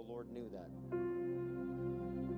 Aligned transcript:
the 0.00 0.12
Lord 0.12 0.30
knew 0.32 0.48
that. 0.52 0.70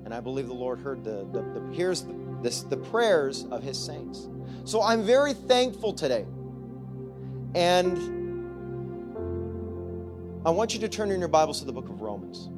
And 0.04 0.12
I 0.12 0.18
believe 0.20 0.48
the 0.48 0.54
Lord 0.54 0.80
heard 0.80 1.04
the, 1.04 1.29
the, 1.33 1.42
the 1.42 1.73
hears 1.73 2.03
the, 2.03 2.15
this, 2.42 2.62
the 2.62 2.77
prayers 2.77 3.45
of 3.53 3.62
his 3.62 3.79
saints. 3.79 4.29
So 4.65 4.83
I'm 4.83 5.04
very 5.04 5.32
thankful 5.32 5.93
today. 5.93 6.27
And 7.54 7.96
I 10.45 10.51
want 10.51 10.75
you 10.75 10.80
to 10.80 10.88
turn 10.88 11.12
in 11.12 11.21
your 11.21 11.29
Bibles 11.29 11.61
to 11.61 11.64
the 11.64 11.72
book 11.72 11.88
of 11.88 12.01
Romans. 12.01 12.48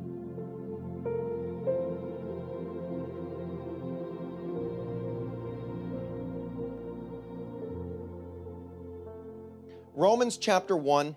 Romans 9.94 10.38
chapter 10.38 10.74
1, 10.74 11.06
and 11.08 11.16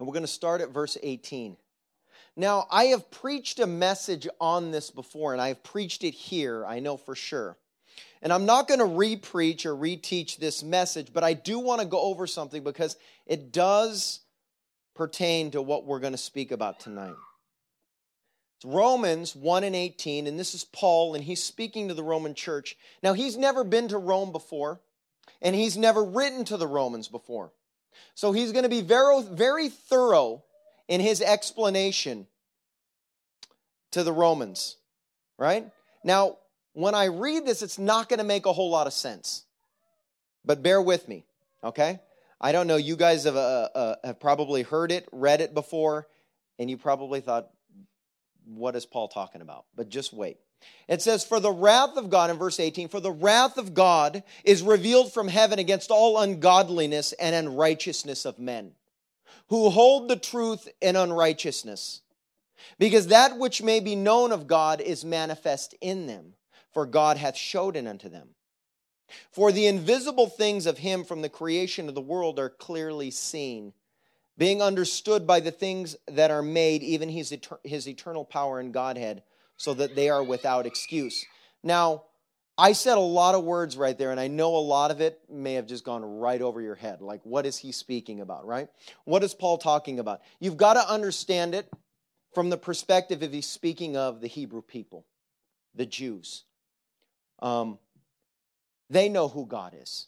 we're 0.00 0.06
going 0.06 0.22
to 0.22 0.26
start 0.26 0.60
at 0.60 0.70
verse 0.70 0.98
18. 1.02 1.56
Now, 2.40 2.66
I 2.70 2.84
have 2.86 3.10
preached 3.10 3.60
a 3.60 3.66
message 3.66 4.26
on 4.40 4.70
this 4.70 4.90
before, 4.90 5.34
and 5.34 5.42
I 5.42 5.48
have 5.48 5.62
preached 5.62 6.04
it 6.04 6.12
here, 6.12 6.64
I 6.64 6.80
know 6.80 6.96
for 6.96 7.14
sure. 7.14 7.58
And 8.22 8.32
I'm 8.32 8.46
not 8.46 8.66
going 8.66 8.80
to 8.80 8.86
re-preach 8.86 9.66
or 9.66 9.74
reteach 9.76 10.38
this 10.38 10.62
message, 10.62 11.12
but 11.12 11.22
I 11.22 11.34
do 11.34 11.58
want 11.58 11.82
to 11.82 11.86
go 11.86 12.00
over 12.00 12.26
something 12.26 12.64
because 12.64 12.96
it 13.26 13.52
does 13.52 14.20
pertain 14.94 15.50
to 15.50 15.60
what 15.60 15.84
we're 15.84 16.00
going 16.00 16.14
to 16.14 16.18
speak 16.18 16.50
about 16.50 16.80
tonight. 16.80 17.12
It's 18.56 18.64
Romans 18.64 19.36
1 19.36 19.64
and 19.64 19.76
18, 19.76 20.26
and 20.26 20.38
this 20.38 20.54
is 20.54 20.64
Paul, 20.64 21.14
and 21.14 21.22
he's 21.22 21.42
speaking 21.42 21.88
to 21.88 21.94
the 21.94 22.02
Roman 22.02 22.34
church. 22.34 22.74
Now, 23.02 23.12
he's 23.12 23.36
never 23.36 23.64
been 23.64 23.88
to 23.88 23.98
Rome 23.98 24.32
before, 24.32 24.80
and 25.42 25.54
he's 25.54 25.76
never 25.76 26.02
written 26.02 26.46
to 26.46 26.56
the 26.56 26.66
Romans 26.66 27.08
before. 27.08 27.52
So 28.14 28.32
he's 28.32 28.52
going 28.52 28.62
to 28.62 28.70
be 28.70 28.80
very, 28.80 29.22
very 29.24 29.68
thorough 29.68 30.44
in 30.88 31.00
his 31.00 31.20
explanation 31.22 32.26
to 33.92 34.02
the 34.02 34.12
Romans, 34.12 34.76
right? 35.38 35.66
Now, 36.04 36.38
when 36.72 36.94
I 36.94 37.06
read 37.06 37.46
this, 37.46 37.62
it's 37.62 37.78
not 37.78 38.08
going 38.08 38.18
to 38.18 38.24
make 38.24 38.46
a 38.46 38.52
whole 38.52 38.70
lot 38.70 38.86
of 38.86 38.92
sense. 38.92 39.44
But 40.44 40.62
bear 40.62 40.80
with 40.80 41.08
me, 41.08 41.24
okay? 41.62 42.00
I 42.40 42.52
don't 42.52 42.66
know, 42.66 42.76
you 42.76 42.96
guys 42.96 43.24
have, 43.24 43.36
uh, 43.36 43.68
uh, 43.74 43.94
have 44.04 44.20
probably 44.20 44.62
heard 44.62 44.90
it, 44.90 45.06
read 45.12 45.40
it 45.40 45.52
before, 45.52 46.06
and 46.58 46.70
you 46.70 46.78
probably 46.78 47.20
thought, 47.20 47.50
what 48.46 48.74
is 48.74 48.86
Paul 48.86 49.08
talking 49.08 49.42
about? 49.42 49.66
But 49.76 49.88
just 49.88 50.12
wait. 50.12 50.38
It 50.88 51.02
says, 51.02 51.24
For 51.24 51.40
the 51.40 51.52
wrath 51.52 51.96
of 51.96 52.10
God, 52.10 52.30
in 52.30 52.36
verse 52.36 52.60
18, 52.60 52.88
for 52.88 53.00
the 53.00 53.12
wrath 53.12 53.58
of 53.58 53.74
God 53.74 54.22
is 54.44 54.62
revealed 54.62 55.12
from 55.12 55.28
heaven 55.28 55.58
against 55.58 55.90
all 55.90 56.18
ungodliness 56.18 57.12
and 57.12 57.34
unrighteousness 57.34 58.24
of 58.24 58.38
men, 58.38 58.72
who 59.48 59.70
hold 59.70 60.08
the 60.08 60.16
truth 60.16 60.68
in 60.80 60.96
unrighteousness. 60.96 62.00
Because 62.78 63.08
that 63.08 63.38
which 63.38 63.62
may 63.62 63.80
be 63.80 63.96
known 63.96 64.32
of 64.32 64.46
God 64.46 64.80
is 64.80 65.04
manifest 65.04 65.74
in 65.80 66.06
them, 66.06 66.34
for 66.72 66.86
God 66.86 67.16
hath 67.16 67.36
showed 67.36 67.76
it 67.76 67.86
unto 67.86 68.08
them. 68.08 68.30
For 69.32 69.50
the 69.50 69.66
invisible 69.66 70.28
things 70.28 70.66
of 70.66 70.78
him 70.78 71.04
from 71.04 71.22
the 71.22 71.28
creation 71.28 71.88
of 71.88 71.94
the 71.94 72.00
world 72.00 72.38
are 72.38 72.50
clearly 72.50 73.10
seen, 73.10 73.72
being 74.38 74.62
understood 74.62 75.26
by 75.26 75.40
the 75.40 75.50
things 75.50 75.96
that 76.06 76.30
are 76.30 76.42
made, 76.42 76.82
even 76.82 77.08
his, 77.08 77.36
his 77.64 77.88
eternal 77.88 78.24
power 78.24 78.60
and 78.60 78.72
Godhead 78.72 79.22
so 79.56 79.74
that 79.74 79.94
they 79.94 80.08
are 80.08 80.22
without 80.22 80.64
excuse. 80.64 81.26
Now, 81.62 82.04
I 82.56 82.72
said 82.72 82.96
a 82.96 83.00
lot 83.00 83.34
of 83.34 83.44
words 83.44 83.76
right 83.76 83.96
there, 83.96 84.10
and 84.10 84.20
I 84.20 84.28
know 84.28 84.54
a 84.54 84.58
lot 84.58 84.90
of 84.90 85.00
it 85.00 85.20
may 85.30 85.54
have 85.54 85.66
just 85.66 85.84
gone 85.84 86.04
right 86.04 86.40
over 86.40 86.60
your 86.60 86.74
head. 86.74 87.00
Like, 87.00 87.20
what 87.24 87.46
is 87.46 87.56
he 87.56 87.72
speaking 87.72 88.20
about, 88.20 88.46
right? 88.46 88.68
What 89.04 89.22
is 89.22 89.34
Paul 89.34 89.56
talking 89.58 89.98
about? 89.98 90.20
You've 90.40 90.58
got 90.58 90.74
to 90.74 90.86
understand 90.86 91.54
it 91.54 91.70
from 92.32 92.50
the 92.50 92.56
perspective 92.56 93.22
of 93.22 93.32
he's 93.32 93.48
speaking 93.48 93.96
of 93.96 94.20
the 94.20 94.28
Hebrew 94.28 94.62
people, 94.62 95.04
the 95.74 95.86
Jews. 95.86 96.44
Um, 97.40 97.78
they 98.88 99.08
know 99.08 99.28
who 99.28 99.46
God 99.46 99.74
is. 99.80 100.06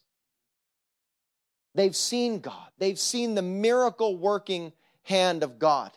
They've 1.74 1.97
seen 1.97 2.41
God, 2.41 2.69
they've 2.79 2.98
seen 2.98 3.35
the 3.35 3.42
miracle 3.42 4.17
working 4.17 4.73
hand 5.05 5.42
of 5.42 5.58
God. 5.58 5.91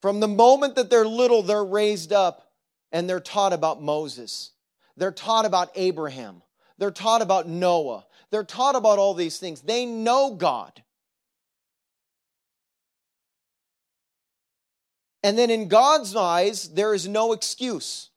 From 0.00 0.20
the 0.20 0.28
moment 0.28 0.74
that 0.74 0.90
they're 0.90 1.06
little, 1.06 1.42
they're 1.42 1.64
raised 1.64 2.12
up 2.12 2.50
and 2.90 3.08
they're 3.08 3.20
taught 3.20 3.52
about 3.52 3.80
Moses. 3.80 4.50
They're 4.96 5.12
taught 5.12 5.46
about 5.46 5.70
Abraham. 5.74 6.42
They're 6.76 6.90
taught 6.90 7.22
about 7.22 7.48
Noah. 7.48 8.04
They're 8.30 8.44
taught 8.44 8.74
about 8.74 8.98
all 8.98 9.14
these 9.14 9.38
things. 9.38 9.62
They 9.62 9.86
know 9.86 10.34
God. 10.34 10.82
And 15.22 15.38
then 15.38 15.50
in 15.50 15.68
God's 15.68 16.16
eyes, 16.16 16.68
there 16.68 16.94
is 16.94 17.06
no 17.06 17.32
excuse. 17.32 18.10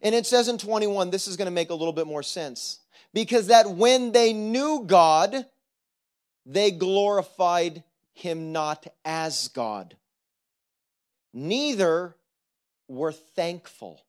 And 0.00 0.14
it 0.14 0.26
says 0.26 0.48
in 0.48 0.58
21, 0.58 1.10
this 1.10 1.28
is 1.28 1.36
going 1.36 1.46
to 1.46 1.52
make 1.52 1.70
a 1.70 1.74
little 1.74 1.92
bit 1.92 2.06
more 2.06 2.22
sense. 2.22 2.80
Because 3.12 3.48
that 3.48 3.70
when 3.70 4.12
they 4.12 4.32
knew 4.32 4.84
God, 4.86 5.44
they 6.46 6.70
glorified 6.70 7.82
him 8.14 8.52
not 8.52 8.86
as 9.04 9.48
God. 9.48 9.96
Neither 11.32 12.16
were 12.88 13.12
thankful. 13.12 14.00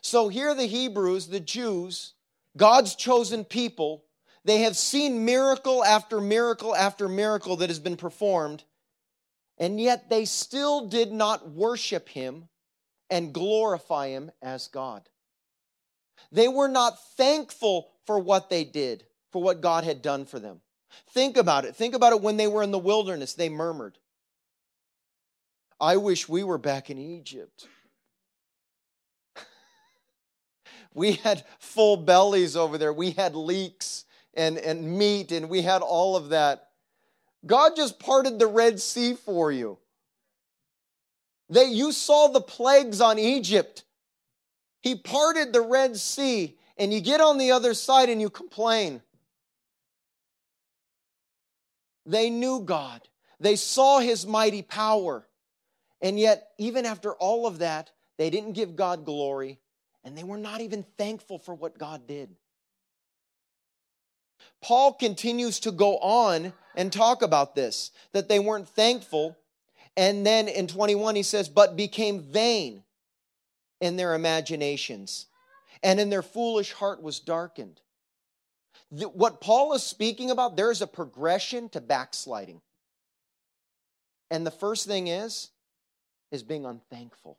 So 0.00 0.28
here 0.28 0.54
the 0.54 0.66
Hebrews, 0.66 1.28
the 1.28 1.40
Jews, 1.40 2.14
God's 2.56 2.94
chosen 2.94 3.44
people, 3.44 4.04
they 4.44 4.60
have 4.60 4.76
seen 4.76 5.24
miracle 5.24 5.84
after 5.84 6.20
miracle 6.20 6.74
after 6.74 7.08
miracle 7.08 7.56
that 7.56 7.70
has 7.70 7.78
been 7.78 7.96
performed, 7.96 8.64
and 9.58 9.80
yet 9.80 10.08
they 10.08 10.24
still 10.24 10.88
did 10.88 11.12
not 11.12 11.50
worship 11.50 12.08
him 12.08 12.48
and 13.10 13.32
glorify 13.32 14.08
him 14.08 14.30
as 14.42 14.68
God. 14.68 15.08
They 16.30 16.48
were 16.48 16.68
not 16.68 17.02
thankful 17.16 17.90
for 18.06 18.18
what 18.18 18.50
they 18.50 18.64
did, 18.64 19.04
for 19.32 19.42
what 19.42 19.60
God 19.60 19.84
had 19.84 20.02
done 20.02 20.26
for 20.26 20.38
them. 20.38 20.60
Think 21.10 21.36
about 21.36 21.64
it. 21.64 21.74
Think 21.74 21.94
about 21.94 22.12
it 22.12 22.22
when 22.22 22.36
they 22.36 22.46
were 22.46 22.62
in 22.62 22.70
the 22.70 22.78
wilderness, 22.78 23.34
they 23.34 23.48
murmured. 23.48 23.98
I 25.80 25.96
wish 25.96 26.28
we 26.28 26.42
were 26.42 26.58
back 26.58 26.90
in 26.90 26.98
Egypt. 26.98 27.68
we 30.94 31.12
had 31.12 31.44
full 31.58 31.96
bellies 31.96 32.56
over 32.56 32.78
there. 32.78 32.92
We 32.92 33.12
had 33.12 33.36
leeks 33.36 34.04
and, 34.38 34.56
and 34.56 34.98
meat, 34.98 35.32
and 35.32 35.50
we 35.50 35.62
had 35.62 35.82
all 35.82 36.16
of 36.16 36.30
that. 36.30 36.68
God 37.44 37.76
just 37.76 37.98
parted 37.98 38.38
the 38.38 38.46
Red 38.46 38.80
Sea 38.80 39.14
for 39.14 39.52
you. 39.52 39.78
That 41.50 41.68
you 41.68 41.92
saw 41.92 42.28
the 42.28 42.40
plagues 42.40 43.00
on 43.00 43.18
Egypt. 43.18 43.84
He 44.80 44.94
parted 44.94 45.52
the 45.52 45.60
Red 45.60 45.96
Sea, 45.96 46.56
and 46.76 46.92
you 46.92 47.00
get 47.00 47.20
on 47.20 47.38
the 47.38 47.50
other 47.50 47.74
side 47.74 48.08
and 48.08 48.20
you 48.20 48.30
complain. 48.30 49.02
They 52.06 52.30
knew 52.30 52.60
God, 52.60 53.02
they 53.40 53.56
saw 53.56 53.98
his 53.98 54.26
mighty 54.26 54.62
power. 54.62 55.26
And 56.00 56.18
yet, 56.18 56.50
even 56.58 56.86
after 56.86 57.12
all 57.14 57.46
of 57.46 57.58
that, 57.58 57.90
they 58.18 58.30
didn't 58.30 58.52
give 58.52 58.76
God 58.76 59.04
glory 59.04 59.58
and 60.04 60.16
they 60.16 60.24
were 60.24 60.38
not 60.38 60.60
even 60.60 60.84
thankful 60.96 61.38
for 61.38 61.54
what 61.54 61.78
God 61.78 62.06
did. 62.06 62.34
Paul 64.60 64.92
continues 64.92 65.60
to 65.60 65.70
go 65.70 65.98
on 65.98 66.52
and 66.76 66.92
talk 66.92 67.22
about 67.22 67.54
this 67.54 67.90
that 68.12 68.28
they 68.28 68.38
weren't 68.38 68.68
thankful. 68.68 69.36
And 69.96 70.24
then 70.26 70.48
in 70.48 70.66
21, 70.66 71.16
he 71.16 71.22
says, 71.22 71.48
but 71.48 71.76
became 71.76 72.22
vain 72.22 72.82
in 73.80 73.96
their 73.96 74.14
imaginations, 74.14 75.26
and 75.84 76.00
in 76.00 76.10
their 76.10 76.22
foolish 76.22 76.72
heart 76.72 77.00
was 77.00 77.20
darkened 77.20 77.80
what 78.90 79.40
Paul 79.40 79.74
is 79.74 79.82
speaking 79.82 80.30
about, 80.30 80.56
there's 80.56 80.82
a 80.82 80.86
progression 80.86 81.68
to 81.70 81.80
backsliding. 81.80 82.60
And 84.30 84.46
the 84.46 84.50
first 84.50 84.86
thing 84.86 85.08
is, 85.08 85.50
is 86.30 86.42
being 86.42 86.64
unthankful. 86.64 87.38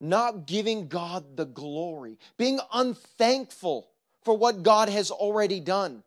Not 0.00 0.46
giving 0.46 0.88
God 0.88 1.36
the 1.36 1.46
glory, 1.46 2.18
being 2.36 2.60
unthankful 2.72 3.88
for 4.26 4.36
what 4.36 4.64
God 4.64 4.88
has 4.88 5.12
already 5.12 5.60
done. 5.60 6.02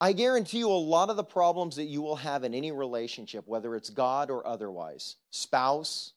I 0.00 0.14
guarantee 0.14 0.60
you 0.60 0.70
a 0.70 0.72
lot 0.72 1.10
of 1.10 1.16
the 1.16 1.22
problems 1.22 1.76
that 1.76 1.84
you 1.84 2.00
will 2.00 2.16
have 2.16 2.42
in 2.42 2.54
any 2.54 2.72
relationship, 2.72 3.46
whether 3.46 3.76
it's 3.76 3.90
God 3.90 4.30
or 4.30 4.46
otherwise, 4.46 5.16
spouse, 5.30 6.14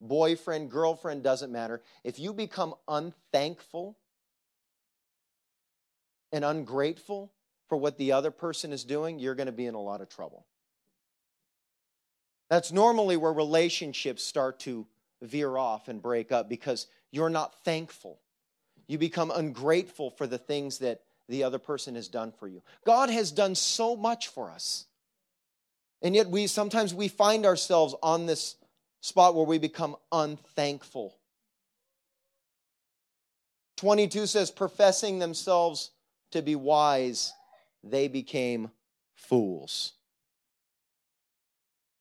boyfriend, 0.00 0.70
girlfriend, 0.70 1.24
doesn't 1.24 1.50
matter. 1.50 1.82
If 2.04 2.20
you 2.20 2.32
become 2.32 2.74
unthankful 2.86 3.98
and 6.30 6.44
ungrateful 6.44 7.32
for 7.68 7.76
what 7.76 7.98
the 7.98 8.12
other 8.12 8.30
person 8.30 8.72
is 8.72 8.84
doing, 8.84 9.18
you're 9.18 9.34
going 9.34 9.46
to 9.46 9.52
be 9.52 9.66
in 9.66 9.74
a 9.74 9.82
lot 9.82 10.00
of 10.00 10.08
trouble. 10.08 10.46
That's 12.50 12.72
normally 12.72 13.16
where 13.16 13.32
relationships 13.32 14.24
start 14.24 14.58
to 14.60 14.86
veer 15.22 15.56
off 15.56 15.88
and 15.88 16.02
break 16.02 16.32
up 16.32 16.48
because 16.48 16.88
you're 17.12 17.30
not 17.30 17.54
thankful. 17.64 18.18
You 18.88 18.98
become 18.98 19.30
ungrateful 19.30 20.10
for 20.10 20.26
the 20.26 20.36
things 20.38 20.78
that 20.78 21.02
the 21.28 21.44
other 21.44 21.60
person 21.60 21.94
has 21.94 22.08
done 22.08 22.32
for 22.32 22.48
you. 22.48 22.60
God 22.84 23.08
has 23.08 23.30
done 23.30 23.54
so 23.54 23.94
much 23.94 24.28
for 24.28 24.50
us. 24.50 24.86
And 26.02 26.14
yet 26.14 26.28
we 26.28 26.48
sometimes 26.48 26.92
we 26.92 27.06
find 27.06 27.46
ourselves 27.46 27.94
on 28.02 28.26
this 28.26 28.56
spot 29.00 29.36
where 29.36 29.46
we 29.46 29.58
become 29.58 29.94
unthankful. 30.10 31.16
22 33.76 34.26
says 34.26 34.50
professing 34.50 35.20
themselves 35.20 35.90
to 36.32 36.42
be 36.42 36.56
wise, 36.56 37.32
they 37.84 38.08
became 38.08 38.70
fools. 39.14 39.92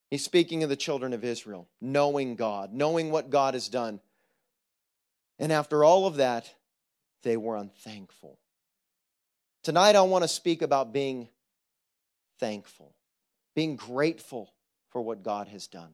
He's 0.10 0.24
speaking 0.24 0.64
of 0.64 0.70
the 0.70 0.76
children 0.76 1.14
of 1.14 1.24
Israel, 1.24 1.68
knowing 1.80 2.36
God, 2.36 2.74
knowing 2.74 3.12
what 3.12 3.30
God 3.30 3.54
has 3.54 3.70
done. 3.70 4.00
And 5.38 5.52
after 5.52 5.84
all 5.84 6.08
of 6.08 6.16
that, 6.16 6.54
they 7.24 7.38
were 7.38 7.56
unthankful. 7.56 8.40
Tonight, 9.64 9.96
I 9.96 10.02
want 10.02 10.24
to 10.24 10.28
speak 10.28 10.62
about 10.62 10.94
being 10.94 11.30
thankful, 12.40 12.94
being 13.56 13.76
grateful 13.76 14.52
for 14.90 15.02
what 15.02 15.22
God 15.22 15.48
has 15.50 15.68
done. 15.68 15.94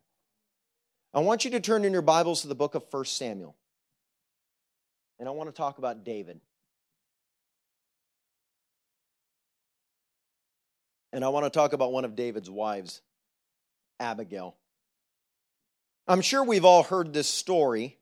I 1.13 1.19
want 1.19 1.45
you 1.45 1.51
to 1.51 1.59
turn 1.59 1.83
in 1.83 1.93
your 1.93 2.01
Bibles 2.01 2.41
to 2.41 2.47
the 2.47 2.55
book 2.55 2.75
of 2.75 2.83
1 2.89 3.05
Samuel. 3.05 3.55
And 5.19 5.27
I 5.27 5.31
want 5.31 5.49
to 5.49 5.55
talk 5.55 5.77
about 5.77 6.03
David. 6.03 6.39
And 11.13 11.23
I 11.23 11.29
want 11.29 11.45
to 11.45 11.49
talk 11.49 11.73
about 11.73 11.93
one 11.93 12.03
of 12.03 12.15
David's 12.15 12.49
wives, 12.49 13.01
Abigail. 13.99 14.55
I'm 16.07 16.21
sure 16.21 16.43
we've 16.43 16.65
all 16.65 16.83
heard 16.83 17.13
this 17.13 17.27
story, 17.27 17.97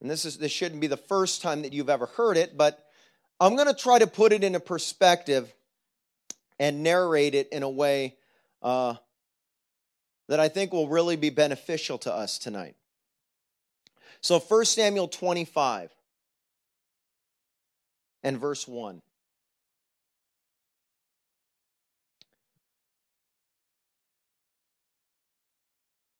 and 0.00 0.10
this, 0.10 0.24
is, 0.24 0.38
this 0.38 0.52
shouldn't 0.52 0.80
be 0.80 0.86
the 0.86 0.96
first 0.96 1.42
time 1.42 1.62
that 1.62 1.72
you've 1.72 1.90
ever 1.90 2.06
heard 2.06 2.36
it, 2.36 2.56
but 2.56 2.84
I'm 3.40 3.56
going 3.56 3.68
to 3.68 3.74
try 3.74 3.98
to 3.98 4.06
put 4.06 4.32
it 4.32 4.44
in 4.44 4.54
a 4.54 4.60
perspective 4.60 5.52
and 6.58 6.82
narrate 6.82 7.34
it 7.34 7.48
in 7.50 7.62
a 7.62 7.70
way 7.70 8.16
uh, 8.62 8.94
that 10.28 10.38
I 10.38 10.48
think 10.48 10.72
will 10.72 10.88
really 10.88 11.16
be 11.16 11.30
beneficial 11.30 11.98
to 11.98 12.12
us 12.12 12.38
tonight. 12.38 12.76
So, 14.20 14.38
1 14.38 14.64
Samuel 14.66 15.08
25 15.08 15.90
and 18.22 18.38
verse 18.38 18.68
1. 18.68 19.00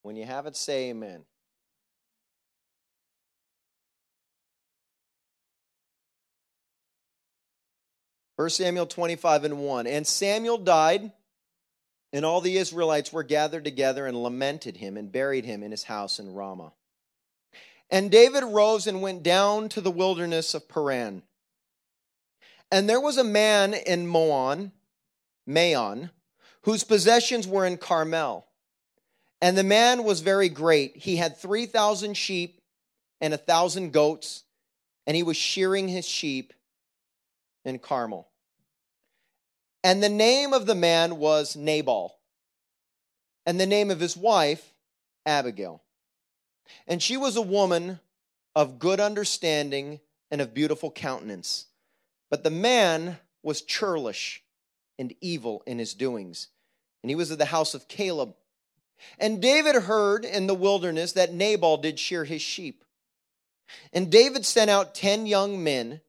When 0.03 0.17
you 0.17 0.25
have 0.25 0.47
it, 0.47 0.57
say 0.57 0.91
amen. 0.91 1.25
First 8.37 8.57
Samuel 8.57 8.87
25 8.87 9.45
and 9.45 9.59
1. 9.59 9.87
And 9.87 10.07
Samuel 10.07 10.57
died, 10.57 11.13
and 12.11 12.25
all 12.25 12.41
the 12.41 12.57
Israelites 12.57 13.13
were 13.13 13.23
gathered 13.23 13.65
together 13.65 14.07
and 14.07 14.23
lamented 14.23 14.79
him 14.79 14.97
and 14.97 15.13
buried 15.13 15.45
him 15.45 15.63
in 15.63 15.71
his 15.71 15.85
house 15.85 16.19
in 16.19 16.33
Ramah. 16.33 16.73
And 17.91 18.11
David 18.11 18.45
rose 18.45 18.87
and 18.87 19.03
went 19.03 19.23
down 19.23 19.69
to 19.71 19.83
the 19.83 19.91
wilderness 19.91 20.55
of 20.55 20.69
Paran. 20.69 21.23
And 22.73 22.89
there 22.89 23.01
was 23.01 23.19
a 23.19 23.25
man 23.25 23.75
in 23.75 24.07
Moan, 24.07 24.73
Maon, 25.47 26.11
whose 26.63 26.85
possessions 26.85 27.47
were 27.47 27.67
in 27.67 27.77
Carmel. 27.77 28.47
And 29.43 29.57
the 29.57 29.65
man 29.65 30.05
was 30.05 30.21
very 30.21 30.49
great. 30.49 30.97
He 30.97 31.17
had 31.17 31.37
3,000 31.37 32.15
sheep 32.15 32.61
and 33.21 33.33
a 33.33 33.39
1,000 33.39 33.93
goats, 33.93 34.45
and 35.07 35.17
he 35.17 35.23
was 35.23 35.37
shearing 35.37 35.89
his 35.89 36.07
sheep 36.07 36.53
in 37.65 37.79
Carmel. 37.79 38.29
And 39.83 40.03
the 40.03 40.11
name 40.11 40.53
of 40.53 40.67
the 40.67 40.75
man 40.75 41.17
was 41.17 41.57
Nabal, 41.57 42.19
and 43.47 43.59
the 43.59 43.67
name 43.67 43.91
of 43.91 44.01
his 44.01 44.17
wife, 44.17 44.75
Abigail. 45.25 45.83
And 46.87 47.03
she 47.03 47.17
was 47.17 47.37
a 47.37 47.43
woman 47.43 48.01
of 48.55 48.79
good 48.79 49.01
understanding 49.01 50.01
and 50.31 50.41
of 50.41 50.55
beautiful 50.55 50.91
countenance. 50.91 51.67
But 52.31 52.45
the 52.45 52.51
man 52.51 53.19
was 53.43 53.63
churlish 53.63 54.43
and 54.99 55.15
evil 55.21 55.63
in 55.67 55.79
his 55.79 55.95
doings, 55.95 56.49
and 57.03 57.09
he 57.09 57.17
was 57.17 57.31
of 57.31 57.39
the 57.39 57.47
house 57.47 57.73
of 57.73 57.89
Caleb 57.89 58.35
and 59.19 59.41
David 59.41 59.75
heard 59.75 60.25
in 60.25 60.47
the 60.47 60.55
wilderness 60.55 61.13
that 61.13 61.33
Nabal 61.33 61.77
did 61.79 61.99
shear 61.99 62.25
his 62.25 62.43
sheep. 62.43 62.85
And 63.93 64.11
David 64.11 64.45
sent 64.45 64.71
out 64.71 64.95
ten 64.95 65.27
young 65.27 65.63
men. 65.63 66.01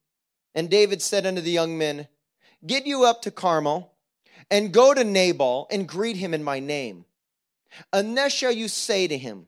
And 0.54 0.70
David 0.70 1.02
said 1.02 1.26
unto 1.26 1.42
the 1.42 1.52
young 1.52 1.78
men, 1.78 2.08
Get 2.66 2.86
you 2.86 3.06
up 3.06 3.22
to 3.22 3.32
Carmel, 3.32 3.94
and 4.50 4.74
go 4.74 4.94
to 4.94 5.04
Nabal, 5.04 5.68
and 5.72 5.88
greet 5.88 6.18
him 6.18 6.34
in 6.34 6.44
my 6.44 6.60
name. 6.60 7.06
And 7.94 8.18
thus 8.18 8.34
shall 8.34 8.52
you 8.52 8.68
say 8.68 9.08
to 9.08 9.18
him 9.18 9.48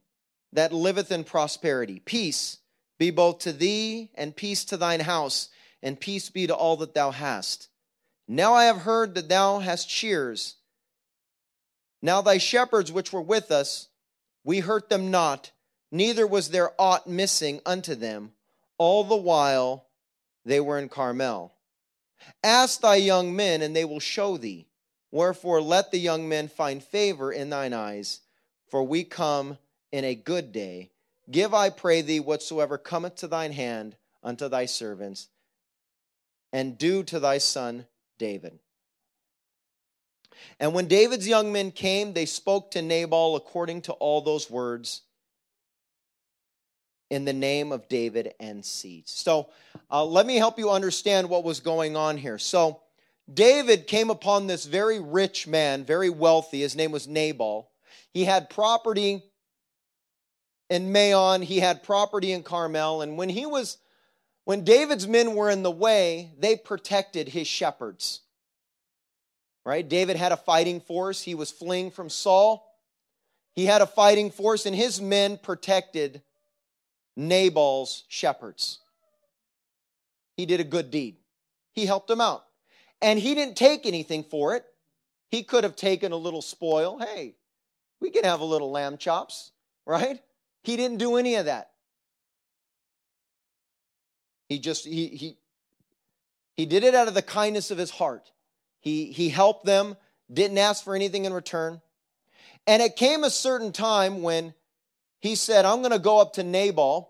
that 0.54 0.72
liveth 0.72 1.12
in 1.12 1.24
prosperity, 1.24 2.00
Peace 2.00 2.60
be 2.98 3.12
both 3.12 3.40
to 3.40 3.52
thee, 3.52 4.12
and 4.16 4.36
peace 4.36 4.64
to 4.66 4.78
thine 4.78 5.02
house, 5.02 5.50
and 5.82 6.00
peace 6.00 6.30
be 6.30 6.48
to 6.48 6.56
all 6.56 6.78
that 6.78 6.94
thou 6.94 7.12
hast. 7.12 7.68
Now 8.28 8.54
I 8.54 8.66
have 8.66 8.78
heard 8.78 9.16
that 9.16 9.28
thou 9.28 9.60
hast 9.60 9.90
shears 9.90 10.56
now 12.04 12.22
thy 12.22 12.38
shepherds 12.38 12.92
which 12.92 13.14
were 13.14 13.22
with 13.22 13.50
us, 13.50 13.88
we 14.44 14.60
hurt 14.60 14.90
them 14.90 15.10
not, 15.10 15.52
neither 15.90 16.28
was 16.28 16.50
there 16.50 16.74
aught 16.78 17.08
missing 17.08 17.62
unto 17.66 17.96
them, 17.96 18.34
all 18.78 19.06
the 19.06 19.16
while 19.16 19.88
they 20.44 20.60
were 20.60 20.78
in 20.78 20.90
Carmel. 20.90 21.54
Ask 22.44 22.82
thy 22.82 22.98
young 22.98 23.34
men, 23.34 23.62
and 23.62 23.74
they 23.74 23.86
will 23.86 24.02
show 24.02 24.36
thee. 24.36 24.68
Wherefore 25.12 25.62
let 25.62 25.92
the 25.92 26.00
young 26.00 26.28
men 26.28 26.50
find 26.50 26.84
favor 26.84 27.32
in 27.32 27.50
thine 27.50 27.74
eyes, 27.74 28.20
for 28.68 28.84
we 28.84 29.06
come 29.06 29.58
in 29.92 30.04
a 30.04 30.14
good 30.14 30.52
day. 30.52 30.92
Give, 31.32 31.54
I 31.54 31.70
pray 31.70 32.02
thee, 32.02 32.20
whatsoever 32.20 32.78
cometh 32.78 33.16
to 33.18 33.28
thine 33.28 33.54
hand 33.54 33.96
unto 34.22 34.50
thy 34.50 34.66
servants, 34.66 35.30
and 36.52 36.78
do 36.78 37.04
to 37.04 37.20
thy 37.20 37.38
son 37.38 37.86
David. 38.18 38.60
And 40.60 40.74
when 40.74 40.88
David's 40.88 41.28
young 41.28 41.52
men 41.52 41.72
came, 41.72 42.14
they 42.14 42.26
spoke 42.26 42.72
to 42.72 42.82
Nabal 42.82 43.36
according 43.36 43.84
to 43.84 43.94
all 43.94 44.22
those 44.22 44.50
words 44.50 45.02
in 47.10 47.26
the 47.26 47.34
name 47.34 47.72
of 47.72 47.88
David 47.88 48.34
and 48.40 48.66
seeds. 48.66 49.12
So 49.12 49.50
uh, 49.92 50.04
let 50.04 50.26
me 50.26 50.36
help 50.36 50.58
you 50.58 50.72
understand 50.72 51.30
what 51.30 51.44
was 51.44 51.60
going 51.60 51.96
on 51.96 52.18
here. 52.18 52.40
So 52.40 52.82
David 53.32 53.88
came 53.88 54.10
upon 54.10 54.48
this 54.48 54.66
very 54.66 55.00
rich 55.00 55.48
man, 55.48 55.86
very 55.86 56.10
wealthy. 56.10 56.62
His 56.62 56.76
name 56.76 56.92
was 56.92 57.08
Nabal. 57.08 57.70
He 58.12 58.26
had 58.26 58.50
property 58.50 59.24
in 60.70 60.92
Maon, 60.92 61.42
he 61.44 61.60
had 61.60 61.84
property 61.84 62.32
in 62.32 62.42
Carmel, 62.42 63.02
and 63.02 63.18
when 63.18 63.30
he 63.30 63.46
was 63.46 63.78
when 64.46 64.64
David's 64.64 65.08
men 65.08 65.36
were 65.36 65.50
in 65.50 65.64
the 65.64 65.72
way, 65.72 66.32
they 66.38 66.56
protected 66.56 67.30
his 67.30 67.48
shepherds 67.48 68.22
right? 69.66 69.88
David 69.88 70.16
had 70.18 70.32
a 70.32 70.38
fighting 70.38 70.82
force. 70.82 71.22
He 71.22 71.36
was 71.36 71.52
fleeing 71.52 71.92
from 71.92 72.10
Saul. 72.10 72.70
He 73.54 73.66
had 73.66 73.82
a 73.82 73.88
fighting 73.88 74.32
force, 74.32 74.66
and 74.66 74.76
his 74.76 75.00
men 75.00 75.38
protected 75.38 76.22
Nabal's 77.16 78.04
shepherds. 78.08 78.80
He 80.36 80.46
did 80.46 80.60
a 80.60 80.66
good 80.66 80.90
deed. 80.90 81.18
He 81.74 81.86
helped 81.86 82.08
them 82.08 82.22
out. 82.22 82.46
And 83.02 83.20
he 83.20 83.36
didn't 83.36 83.58
take 83.58 83.86
anything 83.86 84.24
for 84.24 84.56
it. 84.56 84.66
He 85.30 85.44
could 85.44 85.64
have 85.64 85.76
taken 85.76 86.12
a 86.12 86.18
little 86.18 86.42
spoil. 86.42 87.00
Hey, 87.00 87.36
we 88.00 88.10
can 88.10 88.24
have 88.24 88.40
a 88.40 88.46
little 88.46 88.72
lamb 88.72 88.98
chops, 88.98 89.52
right? 89.86 90.20
He 90.64 90.78
didn't 90.78 90.98
do 90.98 91.18
any 91.18 91.36
of 91.36 91.46
that. 91.46 91.72
He 94.48 94.60
just 94.60 94.86
he 94.86 95.08
he 95.08 95.38
he 96.56 96.66
did 96.66 96.84
it 96.84 96.94
out 96.94 97.08
of 97.08 97.14
the 97.14 97.22
kindness 97.22 97.72
of 97.72 97.78
his 97.78 97.90
heart. 97.90 98.33
He, 98.84 99.06
he 99.06 99.30
helped 99.30 99.66
them, 99.66 99.96
didn't 100.32 100.58
ask 100.58 100.84
for 100.84 100.94
anything 100.94 101.24
in 101.24 101.32
return. 101.32 101.82
And 102.68 102.82
it 102.82 102.98
came 102.98 103.24
a 103.24 103.30
certain 103.30 103.72
time 103.72 104.22
when 104.22 104.54
he 105.22 105.36
said, 105.36 105.64
I'm 105.64 105.80
going 105.80 105.94
to 105.94 106.00
go 106.00 106.20
up 106.20 106.34
to 106.34 106.44
Nabal 106.44 107.10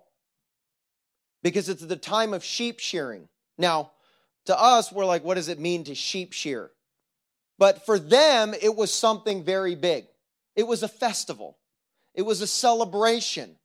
because 1.42 1.70
it's 1.70 1.84
the 1.84 1.96
time 1.96 2.32
of 2.36 2.44
sheep 2.44 2.80
shearing. 2.80 3.27
Now, 3.58 3.92
to 4.46 4.60
us, 4.60 4.92
we're 4.92 5.06
like, 5.06 5.24
what 5.24 5.34
does 5.34 5.50
it 5.50 5.60
mean 5.60 5.84
to 5.86 5.96
sheep 5.96 6.32
shear? 6.32 6.70
But 7.58 7.88
for 7.88 7.98
them, 7.98 8.53
it 8.62 8.75
was 8.75 8.94
something 8.94 9.44
very 9.44 9.74
big. 9.74 10.06
It 10.56 10.68
was 10.68 10.84
a 10.84 10.88
festival, 10.88 11.58
it 12.13 12.22
was 12.22 12.42
a 12.42 12.48
celebration, 12.48 13.56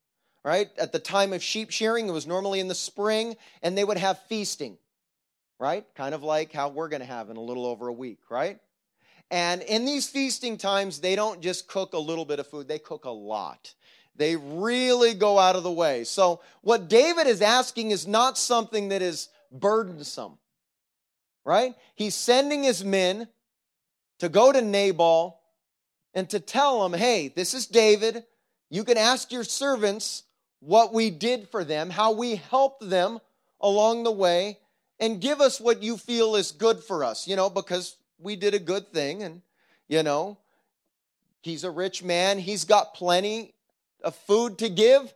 right? 0.43 0.71
At 0.79 0.93
the 0.93 0.99
time 0.99 1.35
of 1.35 1.43
sheep 1.43 1.71
shearing, 1.71 2.09
it 2.09 2.13
was 2.13 2.27
normally 2.27 2.61
in 2.61 2.69
the 2.69 2.75
spring, 2.75 3.37
and 3.63 3.77
they 3.77 3.85
would 3.85 3.99
have 3.99 4.19
feasting 4.31 4.79
right? 5.59 5.85
Kind 5.95 6.15
of 6.15 6.23
like 6.23 6.53
how 6.53 6.69
we're 6.69 6.89
going 6.89 7.01
to 7.01 7.07
have 7.07 7.31
in 7.31 7.37
a 7.37 7.43
little 7.43 7.67
over 7.67 7.89
a 7.89 7.93
week, 7.93 8.19
right? 8.31 8.59
And 9.31 9.63
in 9.63 9.85
these 9.85 10.09
feasting 10.09 10.57
times, 10.57 11.01
they 11.01 11.17
don't 11.17 11.41
just 11.41 11.69
cook 11.69 11.93
a 11.93 11.99
little 11.99 12.25
bit 12.25 12.39
of 12.39 12.47
food, 12.47 12.69
they 12.69 12.79
cook 12.79 13.05
a 13.05 13.11
lot. 13.11 13.75
They 14.17 14.35
really 14.37 15.15
go 15.15 15.39
out 15.39 15.55
of 15.55 15.63
the 15.63 15.71
way. 15.71 16.03
So, 16.05 16.41
what 16.63 16.89
David 16.89 17.29
is 17.29 17.41
asking 17.41 17.93
is 17.93 18.07
not 18.07 18.37
something 18.37 18.89
that 18.89 19.01
is 19.01 19.29
burdensome, 19.53 20.39
right? 21.45 21.75
He's 21.95 22.17
sending 22.17 22.65
his 22.65 22.85
men 22.85 23.29
to 24.19 24.29
go 24.29 24.51
to 24.51 24.61
Nabal 24.61 25.41
and 26.15 26.29
to 26.31 26.41
tell 26.41 26.85
him, 26.85 26.95
hey, 26.95 27.29
this 27.29 27.55
is 27.55 27.67
David. 27.67 28.25
You 28.71 28.83
can 28.83 28.99
ask 28.99 29.31
your 29.31 29.45
servants 29.45 30.25
what 30.61 30.93
we 30.93 31.11
did 31.11 31.49
for 31.49 31.63
them, 31.63 31.91
how 31.91 32.13
we 32.13 32.37
helped 32.37 32.89
them 32.89 33.21
along 33.61 34.03
the 34.03 34.11
way, 34.11 34.59
and 35.01 35.21
give 35.21 35.41
us 35.41 35.61
what 35.61 35.83
you 35.83 35.97
feel 35.97 36.35
is 36.35 36.53
good 36.53 36.83
for 36.83 37.05
us, 37.05 37.27
you 37.27 37.37
know, 37.37 37.51
because 37.51 37.97
we 38.19 38.37
did 38.37 38.55
a 38.55 38.59
good 38.59 38.93
thing 38.93 39.23
and, 39.23 39.43
you 39.89 40.03
know, 40.03 40.39
he's 41.43 41.65
a 41.65 41.71
rich 41.71 42.03
man. 42.03 42.39
He's 42.39 42.65
got 42.65 42.95
plenty 42.95 43.55
of 44.03 44.15
food 44.15 44.59
to 44.59 44.69
give. 44.69 45.13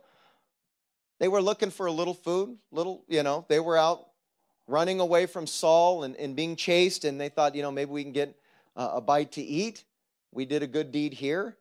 They 1.19 1.27
were 1.27 1.41
looking 1.41 1.69
for 1.69 1.85
a 1.85 1.91
little 1.91 2.13
food, 2.13 2.57
little, 2.71 3.03
you 3.07 3.23
know, 3.23 3.45
they 3.47 3.59
were 3.59 3.77
out 3.77 4.07
running 4.67 4.99
away 4.99 5.25
from 5.25 5.47
Saul 5.47 6.03
and, 6.03 6.15
and 6.15 6.35
being 6.35 6.55
chased, 6.55 7.05
and 7.05 7.19
they 7.19 7.29
thought, 7.29 7.55
you 7.55 7.61
know, 7.61 7.71
maybe 7.71 7.91
we 7.91 8.03
can 8.03 8.13
get 8.13 8.35
uh, 8.75 8.91
a 8.93 9.01
bite 9.01 9.33
to 9.33 9.41
eat. 9.41 9.83
We 10.31 10.45
did 10.45 10.63
a 10.63 10.67
good 10.67 10.91
deed 10.91 11.13
here, 11.13 11.57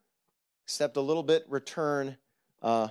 except 0.65 0.97
a 0.97 1.01
little 1.01 1.23
bit 1.23 1.45
return, 1.49 2.17
uh, 2.63 2.89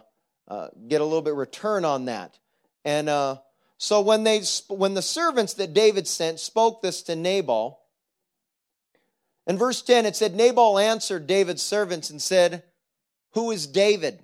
uh, 0.47 0.67
get 0.87 1.01
a 1.01 1.03
little 1.05 1.21
bit 1.21 1.33
return 1.33 1.85
on 1.85 2.05
that. 2.05 2.37
And 2.85 3.09
uh, 3.09 3.37
so 3.81 3.99
when 3.99 4.23
they, 4.23 4.43
when 4.67 4.93
the 4.93 5.01
servants 5.01 5.55
that 5.55 5.73
David 5.73 6.07
sent 6.07 6.39
spoke 6.39 6.83
this 6.83 7.01
to 7.01 7.15
Nabal, 7.15 7.79
in 9.47 9.57
verse 9.57 9.81
10 9.81 10.05
it 10.05 10.15
said, 10.15 10.35
Nabal 10.35 10.77
answered 10.77 11.25
David's 11.25 11.63
servants 11.63 12.11
and 12.11 12.21
said, 12.21 12.61
Who 13.33 13.49
is 13.49 13.65
David? 13.65 14.23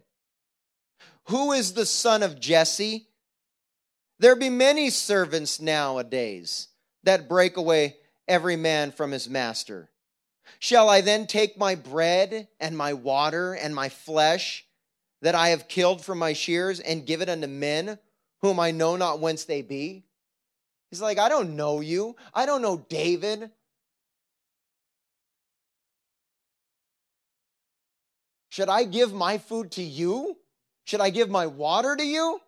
Who 1.30 1.54
is 1.54 1.74
the 1.74 1.88
son 1.88 2.22
of 2.22 2.40
Jesse? 2.40 3.08
There 4.20 4.36
be 4.36 4.52
many 4.52 4.92
servants 4.92 5.60
nowadays 5.60 6.68
that 7.02 7.28
break 7.28 7.58
away 7.58 7.96
every 8.28 8.58
man 8.58 8.92
from 8.92 9.12
his 9.12 9.28
master. 9.28 9.90
Shall 10.60 10.88
I 10.88 11.02
then 11.02 11.26
take 11.26 11.58
my 11.58 11.74
bread 11.74 12.48
and 12.60 12.78
my 12.78 12.94
water 12.94 13.54
and 13.54 13.74
my 13.74 13.90
flesh 13.90 14.68
that 15.24 15.34
I 15.34 15.50
have 15.50 15.68
killed 15.68 16.06
from 16.06 16.20
my 16.20 16.34
shears 16.34 16.80
and 16.80 17.08
give 17.08 17.24
it 17.24 17.30
unto 17.30 17.48
men 17.48 17.98
whom 18.42 18.60
I 18.60 18.72
know 18.72 18.96
not 18.96 19.20
whence 19.20 19.46
they 19.46 19.62
be? 19.62 20.04
He's 20.90 21.02
like, 21.02 21.18
I 21.18 21.30
don't 21.30 21.56
know 21.56 21.82
you. 21.82 22.16
I 22.34 22.46
don't 22.46 22.62
know 22.62 22.86
David. 22.90 23.52
Should 28.50 28.70
I 28.70 28.86
give 28.86 29.14
my 29.14 29.38
food 29.38 29.72
to 29.74 29.84
you? 29.84 30.38
Should 30.86 31.02
I 31.02 31.10
give 31.10 31.30
my 31.30 31.46
water 31.46 31.96
to 31.96 32.04
you? 32.04 32.40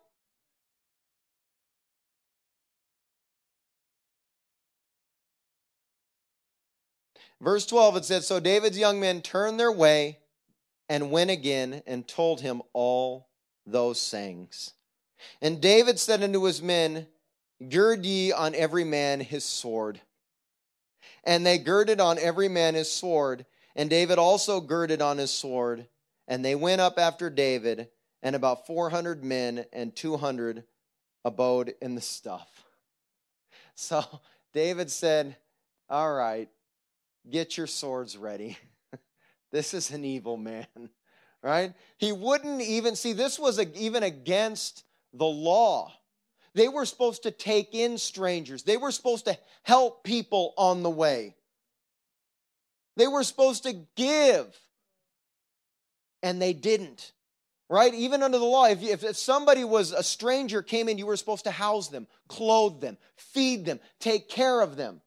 Verse 7.40 7.64
12, 7.66 7.96
it 7.96 8.04
says 8.04 8.26
So 8.26 8.40
David's 8.40 8.78
young 8.78 9.00
men 9.00 9.22
turned 9.22 9.58
their 9.58 9.72
way 9.72 10.18
and 10.88 11.10
went 11.10 11.30
again 11.30 11.82
and 11.86 12.06
told 12.06 12.40
him 12.40 12.60
all 12.72 13.28
those 13.64 14.00
sayings. 14.00 14.72
And 15.40 15.60
David 15.60 15.98
said 15.98 16.22
unto 16.22 16.44
his 16.44 16.62
men, 16.62 17.06
Gird 17.68 18.06
ye 18.06 18.32
on 18.32 18.54
every 18.54 18.84
man 18.84 19.20
his 19.20 19.44
sword. 19.44 20.00
And 21.24 21.44
they 21.44 21.58
girded 21.58 22.00
on 22.00 22.18
every 22.18 22.48
man 22.48 22.74
his 22.74 22.90
sword, 22.90 23.44
and 23.76 23.90
David 23.90 24.18
also 24.18 24.60
girded 24.60 25.02
on 25.02 25.18
his 25.18 25.30
sword. 25.30 25.86
And 26.26 26.44
they 26.44 26.54
went 26.54 26.80
up 26.80 26.98
after 26.98 27.28
David, 27.28 27.88
and 28.22 28.34
about 28.34 28.66
400 28.66 29.24
men 29.24 29.64
and 29.72 29.94
200 29.94 30.64
abode 31.24 31.74
in 31.80 31.94
the 31.94 32.00
stuff. 32.00 32.48
So 33.76 34.04
David 34.52 34.90
said, 34.90 35.36
All 35.88 36.12
right, 36.12 36.50
get 37.30 37.56
your 37.56 37.66
swords 37.66 38.14
ready. 38.14 38.58
this 39.52 39.72
is 39.72 39.90
an 39.90 40.04
evil 40.04 40.36
man, 40.36 40.66
right? 41.42 41.72
He 41.96 42.12
wouldn't 42.12 42.60
even 42.60 42.94
see 42.94 43.14
this 43.14 43.38
was 43.38 43.58
even 43.58 44.02
against 44.02 44.84
the 45.12 45.26
law. 45.26 45.92
They 46.54 46.68
were 46.68 46.84
supposed 46.84 47.22
to 47.24 47.30
take 47.30 47.74
in 47.74 47.98
strangers, 47.98 48.62
they 48.62 48.76
were 48.76 48.90
supposed 48.90 49.26
to 49.26 49.38
help 49.62 50.04
people 50.04 50.54
on 50.56 50.82
the 50.82 50.90
way, 50.90 51.34
they 52.96 53.06
were 53.06 53.24
supposed 53.24 53.64
to 53.64 53.74
give, 53.96 54.56
and 56.22 56.40
they 56.40 56.52
didn't. 56.52 57.12
Right? 57.72 57.94
Even 57.94 58.24
under 58.24 58.38
the 58.38 58.44
law, 58.44 58.66
if, 58.66 58.82
if, 58.82 59.04
if 59.04 59.16
somebody 59.16 59.62
was 59.62 59.92
a 59.92 60.02
stranger 60.02 60.60
came 60.60 60.88
in, 60.88 60.98
you 60.98 61.06
were 61.06 61.16
supposed 61.16 61.44
to 61.44 61.52
house 61.52 61.86
them, 61.86 62.08
clothe 62.26 62.80
them, 62.80 62.98
feed 63.14 63.64
them, 63.64 63.78
take 64.00 64.28
care 64.28 64.60
of 64.60 64.76
them. 64.76 65.00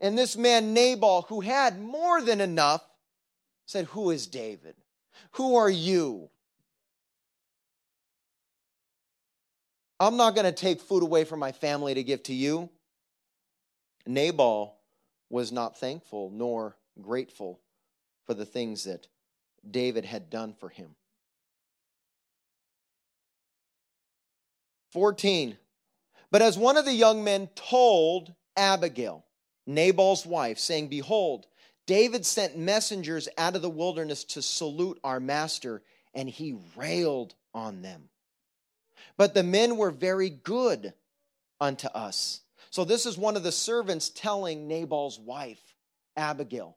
And 0.00 0.18
this 0.18 0.36
man, 0.36 0.74
Nabal, 0.74 1.22
who 1.28 1.40
had 1.40 1.80
more 1.80 2.20
than 2.20 2.40
enough, 2.40 2.82
said, 3.66 3.84
Who 3.86 4.10
is 4.10 4.26
David? 4.26 4.74
Who 5.32 5.54
are 5.56 5.70
you? 5.70 6.30
I'm 10.00 10.16
not 10.16 10.34
going 10.34 10.46
to 10.46 10.52
take 10.52 10.80
food 10.80 11.02
away 11.02 11.24
from 11.24 11.38
my 11.38 11.52
family 11.52 11.92
to 11.92 12.02
give 12.02 12.22
to 12.24 12.34
you. 12.34 12.70
Nabal 14.06 14.74
was 15.28 15.52
not 15.52 15.78
thankful 15.78 16.30
nor 16.30 16.76
grateful 17.00 17.60
for 18.26 18.32
the 18.32 18.46
things 18.46 18.84
that 18.84 19.06
David 19.70 20.06
had 20.06 20.30
done 20.30 20.54
for 20.58 20.70
him. 20.70 20.94
14. 24.92 25.58
But 26.30 26.42
as 26.42 26.56
one 26.56 26.78
of 26.78 26.86
the 26.86 26.94
young 26.94 27.22
men 27.22 27.48
told 27.54 28.34
Abigail, 28.56 29.24
Nabal's 29.66 30.24
wife, 30.24 30.58
saying, 30.58 30.88
Behold, 30.88 31.46
David 31.86 32.24
sent 32.24 32.56
messengers 32.56 33.28
out 33.36 33.54
of 33.54 33.62
the 33.62 33.70
wilderness 33.70 34.24
to 34.24 34.42
salute 34.42 34.98
our 35.04 35.20
master, 35.20 35.82
and 36.14 36.28
he 36.28 36.56
railed 36.74 37.34
on 37.52 37.82
them. 37.82 38.08
But 39.16 39.34
the 39.34 39.42
men 39.42 39.76
were 39.76 39.90
very 39.90 40.30
good 40.30 40.94
unto 41.60 41.88
us. 41.88 42.40
So, 42.70 42.84
this 42.84 43.06
is 43.06 43.18
one 43.18 43.36
of 43.36 43.42
the 43.42 43.52
servants 43.52 44.10
telling 44.10 44.68
Nabal's 44.68 45.18
wife, 45.18 45.62
Abigail, 46.16 46.76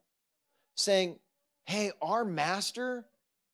saying, 0.74 1.18
Hey, 1.66 1.92
our 2.02 2.24
master, 2.24 3.06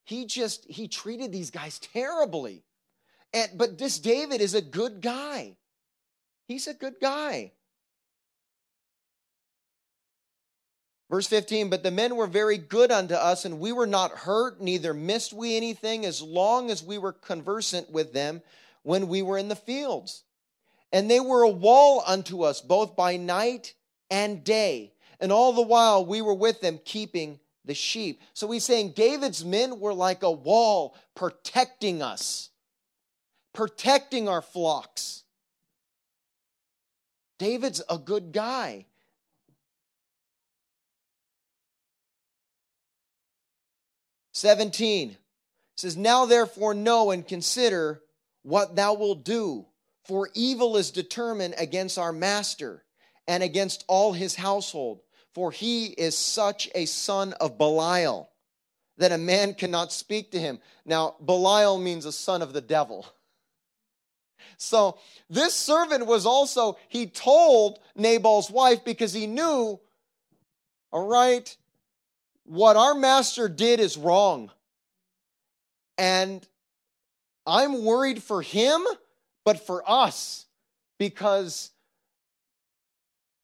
he 0.05 0.27
just, 0.27 0.65
he 0.69 0.89
treated 0.89 1.33
these 1.33 1.50
guys 1.50 1.79
terribly. 1.79 2.65
And, 3.33 3.50
but 3.57 3.79
this 3.79 3.99
David 3.99 4.41
is 4.41 4.55
a 4.55 4.62
good 4.62 5.00
guy. 5.00 5.57
He's 6.49 6.67
a 6.67 6.75
good 6.75 6.95
guy. 7.00 7.53
Verse 11.11 11.26
15, 11.26 11.71
but 11.71 11.83
the 11.83 11.90
men 11.90 12.14
were 12.14 12.29
very 12.29 12.57
good 12.57 12.93
unto 12.93 13.14
us, 13.14 13.45
and 13.45 13.59
we 13.59 13.73
were 13.73 13.87
not 13.87 14.12
hurt, 14.12 14.61
neither 14.61 14.95
missed 14.95 15.33
we 15.33 15.57
anything, 15.57 16.07
as 16.07 16.23
long 16.23 16.71
as 16.71 16.85
we 16.85 16.99
were 16.99 17.12
conversant 17.12 17.90
with 17.90 18.12
them 18.12 18.43
when 18.85 19.09
we 19.09 19.21
were 19.21 19.37
in 19.37 19.49
the 19.49 19.57
fields. 19.57 20.23
And 20.93 21.11
they 21.11 21.19
were 21.19 21.43
a 21.43 21.49
wall 21.49 22.05
unto 22.07 22.43
us, 22.43 22.61
both 22.61 22.95
by 22.95 23.17
night 23.17 23.75
and 24.09 24.45
day. 24.45 24.93
And 25.19 25.33
all 25.33 25.52
the 25.52 25.62
while 25.62 26.07
we 26.07 26.23
were 26.23 26.35
with 26.35 26.61
them, 26.61 26.79
keeping 26.85 27.40
the 27.64 27.75
sheep. 27.75 28.23
So 28.33 28.49
he's 28.50 28.64
saying 28.64 28.93
David's 28.93 29.45
men 29.45 29.81
were 29.81 29.95
like 29.95 30.23
a 30.23 30.31
wall 30.31 30.97
protecting 31.17 32.02
us, 32.02 32.50
protecting 33.52 34.29
our 34.29 34.43
flocks. 34.43 35.25
David's 37.38 37.83
a 37.90 37.99
good 37.99 38.31
guy. 38.33 38.87
17 44.40 45.16
says, 45.76 45.97
Now 45.97 46.25
therefore 46.25 46.73
know 46.73 47.11
and 47.11 47.26
consider 47.26 48.00
what 48.42 48.75
thou 48.75 48.94
wilt 48.94 49.25
do, 49.25 49.66
for 50.04 50.30
evil 50.35 50.76
is 50.76 50.90
determined 50.90 51.54
against 51.59 51.99
our 51.99 52.12
master 52.12 52.82
and 53.28 53.42
against 53.42 53.85
all 53.87 54.14
his 54.14 54.35
household, 54.35 55.02
for 55.35 55.52
he 55.52 55.87
is 55.87 56.16
such 56.16 56.70
a 56.75 56.87
son 56.87 57.35
of 57.35 57.59
Belial 57.59 58.30
that 58.97 59.12
a 59.12 59.18
man 59.18 59.54
cannot 59.54 59.92
speak 59.92 60.32
to 60.32 60.40
him. 60.40 60.59
Now, 60.87 61.16
Belial 61.25 61.78
means 61.78 62.06
a 62.06 62.12
son 62.12 62.42
of 62.42 62.52
the 62.52 62.61
devil. 62.61 63.06
So, 64.56 64.99
this 65.30 65.54
servant 65.54 66.04
was 66.06 66.26
also, 66.26 66.76
he 66.88 67.06
told 67.06 67.78
Nabal's 67.94 68.50
wife 68.50 68.85
because 68.85 69.12
he 69.14 69.26
knew, 69.26 69.80
all 70.92 71.06
right, 71.06 71.56
what 72.50 72.76
our 72.76 72.97
master 72.97 73.49
did 73.49 73.78
is 73.78 73.97
wrong. 73.97 74.50
And 75.97 76.45
I'm 77.47 77.85
worried 77.85 78.25
for 78.25 78.42
him, 78.42 78.85
but 79.45 79.64
for 79.64 79.88
us, 79.88 80.47
because 80.99 81.71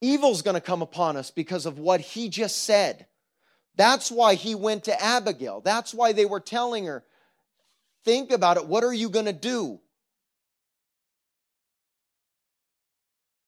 evil's 0.00 0.42
going 0.42 0.56
to 0.56 0.60
come 0.60 0.82
upon 0.82 1.16
us 1.16 1.30
because 1.30 1.66
of 1.66 1.78
what 1.78 2.00
he 2.00 2.28
just 2.28 2.64
said. 2.64 3.06
That's 3.76 4.10
why 4.10 4.34
he 4.34 4.56
went 4.56 4.84
to 4.84 5.00
Abigail. 5.00 5.60
That's 5.60 5.94
why 5.94 6.12
they 6.12 6.24
were 6.26 6.40
telling 6.40 6.86
her, 6.86 7.04
think 8.04 8.32
about 8.32 8.56
it. 8.56 8.66
What 8.66 8.82
are 8.82 8.92
you 8.92 9.08
going 9.08 9.26
to 9.26 9.32
do? 9.32 9.78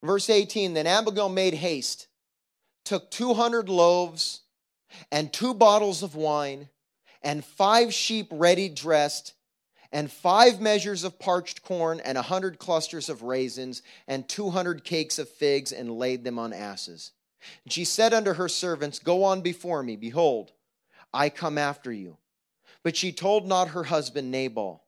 Verse 0.05 0.31
18 0.31 0.75
Then 0.75 0.87
Abigail 0.87 1.29
made 1.29 1.55
haste, 1.55 2.07
took 2.85 3.11
200 3.11 3.69
loaves 3.69 4.43
and 5.11 5.33
two 5.33 5.55
bottles 5.55 6.03
of 6.03 6.15
wine, 6.15 6.69
and 7.23 7.45
five 7.45 7.93
sheep 7.93 8.29
ready 8.31 8.69
dressed, 8.69 9.35
and 9.91 10.11
five 10.11 10.61
measures 10.61 11.05
of 11.05 11.19
parched 11.19 11.63
corn, 11.63 12.01
and 12.01 12.19
a 12.19 12.23
hundred 12.23 12.59
clusters 12.59 13.09
of 13.09 13.23
raisins, 13.23 13.83
and 14.07 14.29
200 14.29 14.85
cakes 14.85 15.19
of 15.19 15.29
figs, 15.29 15.73
and 15.73 15.99
laid 15.99 16.25
them 16.25 16.39
on 16.39 16.53
asses. 16.53 17.13
And 17.65 17.73
she 17.73 17.85
said 17.85 18.13
unto 18.13 18.35
her 18.35 18.49
servants, 18.49 18.99
Go 18.99 19.25
on 19.25 19.41
before 19.41 19.83
me, 19.83 19.97
behold, 19.97 20.53
I 21.13 21.31
come 21.31 21.59
after 21.59 21.93
you. 21.93 22.19
But 22.83 22.97
she 22.97 23.13
told 23.13 23.47
not 23.47 23.69
her 23.69 23.85
husband 23.85 24.31
Nabal. 24.31 24.85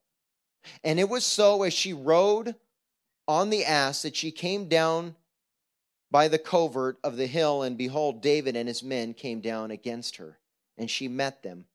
And 0.84 1.00
it 1.00 1.08
was 1.08 1.24
so 1.24 1.62
as 1.62 1.72
she 1.72 1.92
rode 1.92 2.54
on 3.26 3.50
the 3.50 3.64
ass 3.64 4.02
that 4.02 4.16
she 4.16 4.30
came 4.30 4.68
down 4.68 5.16
by 6.10 6.28
the 6.28 6.38
covert 6.38 6.98
of 7.04 7.16
the 7.16 7.26
hill, 7.26 7.62
and 7.62 7.78
behold, 7.78 8.20
David 8.20 8.56
and 8.56 8.68
his 8.68 8.82
men 8.82 9.14
came 9.14 9.40
down 9.40 9.70
against 9.70 10.16
her, 10.16 10.38
and 10.76 10.90
she 10.90 11.08
met 11.08 11.42
them. 11.42 11.66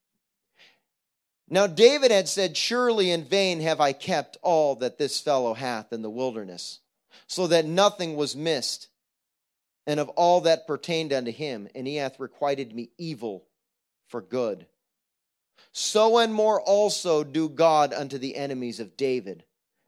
Now 1.48 1.68
David 1.68 2.12
had 2.12 2.28
said, 2.28 2.58
Surely 2.58 3.12
in 3.12 3.24
vain 3.24 3.62
have 3.62 3.80
I 3.80 3.94
kept 3.94 4.38
all 4.42 4.76
that 4.78 4.98
this 4.98 5.20
fellow 5.20 5.54
hath 5.54 5.94
in 5.94 6.02
the 6.02 6.10
wilderness, 6.10 6.80
so 7.28 7.48
that 7.48 7.66
nothing 7.66 8.16
was 8.16 8.36
missed, 8.36 8.88
and 9.88 10.00
of 10.00 10.10
all 10.10 10.42
that 10.42 10.68
pertained 10.68 11.14
unto 11.14 11.32
him, 11.32 11.68
and 11.76 11.88
he 11.88 11.98
hath 11.98 12.20
requited 12.20 12.74
me 12.74 12.90
evil 12.98 13.46
for 14.08 14.22
good. 14.22 14.66
So 15.72 16.18
and 16.18 16.34
more 16.34 16.62
also 16.62 17.24
do 17.24 17.48
God 17.48 17.94
unto 17.94 18.18
the 18.18 18.36
enemies 18.36 18.80
of 18.80 18.98
David, 18.98 19.44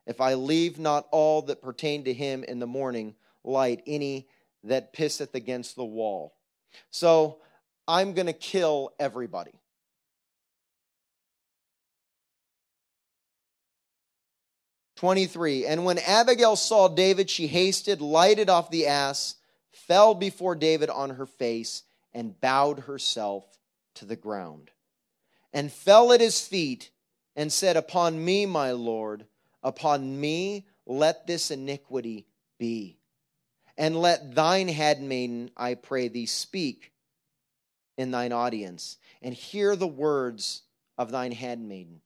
if 0.05 0.21
I 0.21 0.35
leave 0.35 0.79
not 0.79 1.07
all 1.11 1.41
that 1.43 1.61
pertain 1.61 2.03
to 2.05 2.13
him 2.13 2.43
in 2.43 2.59
the 2.59 2.67
morning 2.67 3.15
light 3.43 3.83
any 3.87 4.27
that 4.67 4.93
pisseth 4.93 5.35
against 5.35 5.75
the 5.75 5.85
wall. 5.85 6.35
So 6.91 7.39
I'm 7.87 8.13
going 8.13 8.27
to 8.27 8.33
kill 8.33 8.93
everybody. 8.99 9.59
Twenty-three. 14.95 15.65
And 15.65 15.85
when 15.85 15.99
Abigail 15.99 16.55
saw 16.55 16.87
David, 16.87 17.29
she 17.29 17.47
hasted, 17.47 18.01
lighted 18.01 18.49
off 18.49 18.71
the 18.71 18.87
ass, 18.87 19.35
fell 19.71 20.15
before 20.15 20.55
David 20.55 20.89
on 20.89 21.11
her 21.11 21.27
face, 21.27 21.83
and 22.13 22.39
bowed 22.41 22.79
herself 22.79 23.45
to 23.93 24.05
the 24.05 24.15
ground, 24.15 24.71
and 25.53 25.71
fell 25.71 26.11
at 26.11 26.19
his 26.19 26.41
feet, 26.41 26.89
and 27.35 27.53
said, 27.53 27.77
Upon 27.77 28.25
me, 28.25 28.47
my 28.47 28.71
Lord, 28.71 29.27
upon 29.61 30.19
me 30.19 30.65
let 30.87 31.27
this 31.27 31.51
iniquity 31.51 32.25
be 32.57 32.96
and 33.77 33.99
let 34.01 34.33
thine 34.33 34.67
handmaiden, 34.67 35.51
I 35.55 35.75
pray 35.75 36.07
thee, 36.07 36.25
speak 36.25 36.91
in 37.97 38.11
thine 38.11 38.31
audience, 38.31 38.97
and 39.21 39.33
hear 39.33 39.75
the 39.75 39.87
words 39.87 40.63
of 40.97 41.11
thine 41.11 41.31
handmaiden. 41.31 42.01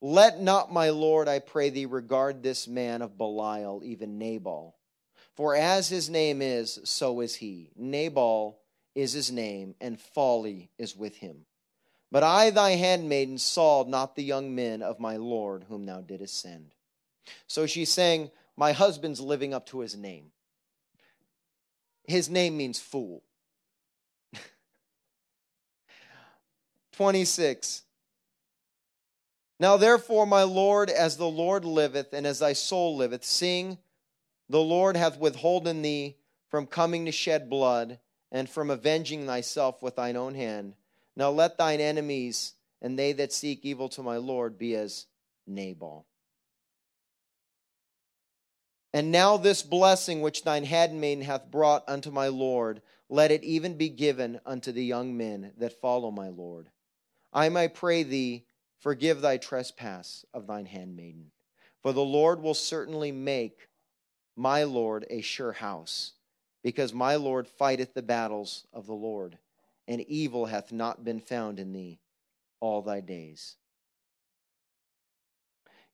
Let 0.00 0.40
not 0.40 0.72
my 0.72 0.90
Lord, 0.90 1.26
I 1.26 1.40
pray 1.40 1.70
thee, 1.70 1.86
regard 1.86 2.42
this 2.42 2.68
man 2.68 3.02
of 3.02 3.18
Belial, 3.18 3.82
even 3.84 4.18
Nabal. 4.18 4.76
For 5.34 5.56
as 5.56 5.88
his 5.88 6.08
name 6.08 6.40
is, 6.40 6.78
so 6.84 7.20
is 7.20 7.34
he. 7.34 7.70
Nabal 7.76 8.60
is 8.94 9.12
his 9.12 9.32
name, 9.32 9.74
and 9.80 10.00
folly 10.00 10.70
is 10.78 10.96
with 10.96 11.16
him. 11.16 11.46
But 12.10 12.22
I, 12.22 12.50
thy 12.50 12.70
handmaiden, 12.70 13.38
saw 13.38 13.84
not 13.86 14.16
the 14.16 14.24
young 14.24 14.54
men 14.54 14.82
of 14.82 15.00
my 15.00 15.16
Lord 15.16 15.64
whom 15.68 15.84
thou 15.84 16.00
didst 16.00 16.40
send. 16.40 16.74
So 17.46 17.66
she's 17.66 17.90
saying, 17.90 18.30
My 18.56 18.72
husband's 18.72 19.20
living 19.20 19.52
up 19.52 19.66
to 19.66 19.80
his 19.80 19.96
name. 19.96 20.30
His 22.08 22.28
name 22.28 22.56
means 22.56 22.80
fool. 22.80 23.22
26. 26.92 27.82
Now 29.60 29.76
therefore, 29.76 30.26
my 30.26 30.42
Lord, 30.42 30.90
as 30.90 31.16
the 31.16 31.28
Lord 31.28 31.64
liveth, 31.64 32.12
and 32.12 32.26
as 32.26 32.40
thy 32.40 32.54
soul 32.54 32.96
liveth, 32.96 33.24
seeing 33.24 33.78
the 34.48 34.60
Lord 34.60 34.96
hath 34.96 35.18
withholden 35.18 35.82
thee 35.82 36.16
from 36.48 36.66
coming 36.66 37.04
to 37.04 37.12
shed 37.12 37.48
blood, 37.48 38.00
and 38.32 38.48
from 38.48 38.70
avenging 38.70 39.26
thyself 39.26 39.82
with 39.82 39.96
thine 39.96 40.16
own 40.16 40.34
hand. 40.34 40.74
Now 41.14 41.30
let 41.30 41.56
thine 41.58 41.80
enemies 41.80 42.54
and 42.80 42.98
they 42.98 43.12
that 43.12 43.32
seek 43.32 43.64
evil 43.64 43.88
to 43.90 44.02
my 44.02 44.16
Lord 44.16 44.58
be 44.58 44.74
as 44.74 45.06
Nabal. 45.46 46.06
And 48.92 49.12
now 49.12 49.36
this 49.36 49.62
blessing 49.62 50.22
which 50.22 50.44
thine 50.44 50.64
handmaiden 50.64 51.24
hath 51.24 51.50
brought 51.50 51.84
unto 51.88 52.10
my 52.10 52.28
Lord, 52.28 52.80
let 53.08 53.30
it 53.30 53.44
even 53.44 53.76
be 53.76 53.88
given 53.88 54.40
unto 54.46 54.72
the 54.72 54.84
young 54.84 55.16
men 55.16 55.52
that 55.58 55.80
follow 55.80 56.10
my 56.10 56.28
Lord. 56.28 56.70
I 57.32 57.48
may 57.50 57.68
pray 57.68 58.02
thee, 58.02 58.44
forgive 58.78 59.20
thy 59.20 59.36
trespass 59.36 60.24
of 60.32 60.46
thine 60.46 60.66
handmaiden. 60.66 61.30
For 61.82 61.92
the 61.92 62.00
Lord 62.00 62.42
will 62.42 62.54
certainly 62.54 63.12
make 63.12 63.68
my 64.36 64.64
Lord 64.64 65.04
a 65.10 65.20
sure 65.20 65.52
house, 65.52 66.12
because 66.62 66.92
my 66.92 67.16
Lord 67.16 67.46
fighteth 67.46 67.94
the 67.94 68.02
battles 68.02 68.66
of 68.72 68.86
the 68.86 68.94
Lord, 68.94 69.38
and 69.86 70.00
evil 70.02 70.46
hath 70.46 70.72
not 70.72 71.04
been 71.04 71.20
found 71.20 71.60
in 71.60 71.72
thee 71.72 71.98
all 72.60 72.82
thy 72.82 73.00
days. 73.00 73.56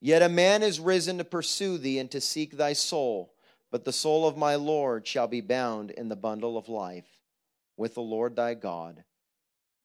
Yet 0.04 0.20
a 0.20 0.28
man 0.28 0.62
is 0.62 0.80
risen 0.80 1.16
to 1.16 1.24
pursue 1.24 1.78
thee 1.78 1.98
and 1.98 2.10
to 2.10 2.20
seek 2.20 2.58
thy 2.58 2.74
soul, 2.74 3.32
but 3.70 3.86
the 3.86 3.92
soul 3.92 4.28
of 4.28 4.36
my 4.36 4.54
Lord 4.54 5.06
shall 5.06 5.26
be 5.26 5.40
bound 5.40 5.90
in 5.90 6.10
the 6.10 6.14
bundle 6.14 6.58
of 6.58 6.68
life 6.68 7.08
with 7.78 7.94
the 7.94 8.02
Lord 8.02 8.36
thy 8.36 8.52
God. 8.52 9.02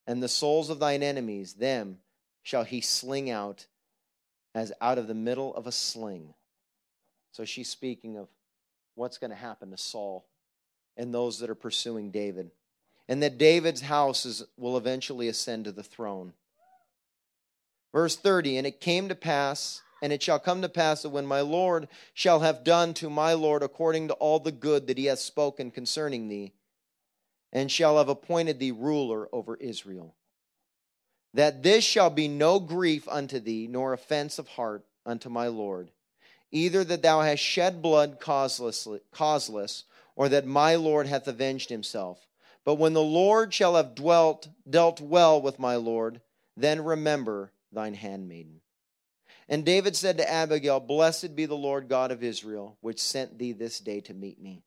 And 0.05 0.21
the 0.21 0.27
souls 0.27 0.69
of 0.69 0.77
thine 0.77 1.03
enemies, 1.03 1.53
them 1.53 1.99
shall 2.43 2.65
he 2.65 2.81
sling 2.81 3.29
out 3.29 3.67
as 4.53 4.73
out 4.81 4.97
of 4.97 5.07
the 5.07 5.13
middle 5.13 5.55
of 5.55 5.67
a 5.67 5.71
sling. 5.71 6.33
So 7.31 7.45
she's 7.45 7.69
speaking 7.69 8.17
of 8.17 8.27
what's 8.95 9.19
going 9.19 9.31
to 9.31 9.37
happen 9.37 9.71
to 9.71 9.77
Saul 9.77 10.27
and 10.97 11.13
those 11.13 11.39
that 11.39 11.49
are 11.49 11.55
pursuing 11.55 12.11
David. 12.11 12.51
And 13.07 13.23
that 13.23 13.37
David's 13.37 13.79
house 13.79 14.25
is, 14.25 14.43
will 14.57 14.75
eventually 14.75 15.29
ascend 15.29 15.63
to 15.63 15.71
the 15.71 15.81
throne. 15.81 16.33
Verse 17.93 18.17
30 18.17 18.57
And 18.57 18.67
it 18.67 18.81
came 18.81 19.07
to 19.07 19.15
pass 19.15 19.81
and 20.01 20.13
it 20.13 20.23
shall 20.23 20.39
come 20.39 20.61
to 20.61 20.69
pass 20.69 21.01
that 21.01 21.09
when 21.09 21.25
my 21.25 21.41
Lord 21.41 21.87
shall 22.13 22.39
have 22.39 22.63
done 22.63 22.93
to 22.95 23.09
my 23.09 23.33
Lord 23.33 23.63
according 23.63 24.07
to 24.07 24.13
all 24.15 24.39
the 24.39 24.51
good 24.51 24.87
that 24.87 24.97
he 24.97 25.05
hath 25.05 25.19
spoken 25.19 25.71
concerning 25.71 26.27
thee, 26.27 26.53
and 27.51 27.71
shall 27.71 27.97
have 27.97 28.09
appointed 28.09 28.59
thee 28.59 28.71
ruler 28.71 29.27
over 29.33 29.55
Israel, 29.55 30.15
that 31.33 31.63
this 31.63 31.83
shall 31.83 32.09
be 32.09 32.27
no 32.27 32.59
grief 32.59 33.07
unto 33.07 33.39
thee, 33.39 33.67
nor 33.67 33.93
offense 33.93 34.39
of 34.39 34.47
heart 34.49 34.85
unto 35.05 35.29
my 35.29 35.47
Lord, 35.47 35.91
either 36.51 36.83
that 36.83 37.01
thou 37.01 37.21
hast 37.21 37.41
shed 37.41 37.81
blood 37.81 38.19
causeless, 38.19 38.87
causeless 39.11 39.83
or 40.15 40.29
that 40.29 40.45
my 40.45 40.75
Lord 40.75 41.07
hath 41.07 41.27
avenged 41.27 41.69
himself. 41.69 42.27
But 42.65 42.75
when 42.75 42.93
the 42.93 43.01
Lord 43.01 43.53
shall 43.53 43.75
have 43.75 43.95
dwelt, 43.95 44.49
dealt 44.69 44.99
well 44.99 45.41
with 45.41 45.59
my 45.59 45.75
Lord, 45.75 46.21
then 46.57 46.83
remember 46.83 47.51
thine 47.71 47.93
handmaiden. 47.93 48.61
And 49.49 49.65
David 49.65 49.95
said 49.95 50.17
to 50.17 50.31
Abigail, 50.31 50.79
Blessed 50.79 51.35
be 51.35 51.47
the 51.47 51.55
Lord 51.55 51.89
God 51.89 52.11
of 52.11 52.23
Israel, 52.23 52.77
which 52.81 53.01
sent 53.01 53.39
thee 53.39 53.51
this 53.51 53.79
day 53.79 53.99
to 54.01 54.13
meet 54.13 54.39
me. 54.39 54.61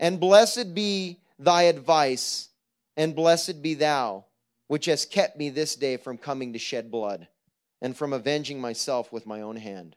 And 0.00 0.18
blessed 0.18 0.74
be 0.74 1.20
thy 1.38 1.64
advice, 1.64 2.48
and 2.96 3.14
blessed 3.14 3.60
be 3.60 3.74
thou, 3.74 4.24
which 4.66 4.86
hast 4.86 5.10
kept 5.10 5.36
me 5.36 5.50
this 5.50 5.76
day 5.76 5.98
from 5.98 6.16
coming 6.16 6.54
to 6.54 6.58
shed 6.58 6.90
blood, 6.90 7.28
and 7.82 7.94
from 7.94 8.14
avenging 8.14 8.62
myself 8.62 9.12
with 9.12 9.26
my 9.26 9.42
own 9.42 9.56
hand. 9.56 9.94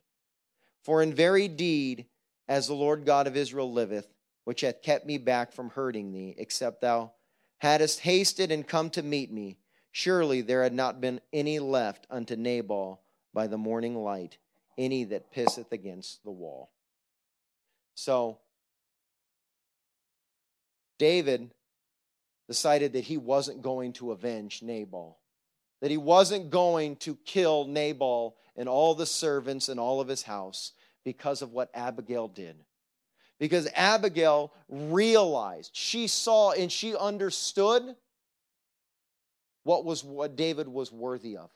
For 0.84 1.01
in 1.01 1.13
very 1.13 1.47
deed, 1.47 2.05
as 2.49 2.67
the 2.67 2.73
Lord 2.73 3.05
God 3.05 3.27
of 3.27 3.38
Israel 3.38 3.71
liveth, 3.71 4.08
which 4.43 4.62
hath 4.62 4.81
kept 4.81 5.05
me 5.05 5.17
back 5.17 5.53
from 5.53 5.69
hurting 5.69 6.12
thee, 6.12 6.36
except 6.38 6.81
thou 6.81 7.13
hadst 7.60 8.01
hasted 8.01 8.51
and 8.51 8.67
come 8.67 8.89
to 8.89 9.01
meet 9.01 9.31
me, 9.31 9.58
surely 9.93 10.41
there 10.41 10.63
had 10.63 10.73
not 10.73 10.99
been 10.99 11.21
any 11.31 11.60
left 11.60 12.05
unto 12.10 12.36
Nabal 12.36 13.01
by 13.36 13.45
the 13.45 13.58
morning 13.58 13.95
light 13.95 14.38
any 14.78 15.04
that 15.04 15.32
pisseth 15.32 15.71
against 15.71 16.24
the 16.24 16.32
wall. 16.32 16.71
So, 17.93 18.39
David 20.98 21.52
decided 22.48 22.93
that 22.93 23.04
he 23.04 23.17
wasn't 23.17 23.62
going 23.62 23.93
to 23.93 24.12
avenge 24.12 24.62
Nabal, 24.63 25.17
that 25.82 25.91
he 25.91 25.98
wasn't 25.98 26.50
going 26.50 26.95
to 26.98 27.15
kill 27.26 27.65
Nabal 27.65 28.36
and 28.56 28.69
all 28.69 28.95
the 28.95 29.06
servants 29.06 29.69
and 29.69 29.80
all 29.80 30.00
of 30.00 30.08
his 30.08 30.24
house 30.24 30.71
because 31.04 31.41
of 31.41 31.52
what 31.52 31.69
Abigail 31.74 32.28
did. 32.28 32.56
Because 33.38 33.67
Abigail 33.76 34.54
realized, 34.69 35.71
she 35.74 36.08
saw 36.08 36.52
and 36.52 36.71
she 36.71 36.95
understood 36.95 37.95
what 39.63 39.84
was 39.84 40.04
what 40.06 40.38
David 40.38 40.69
was 40.69 40.91
worthy 40.91 41.36
of. 41.36 41.50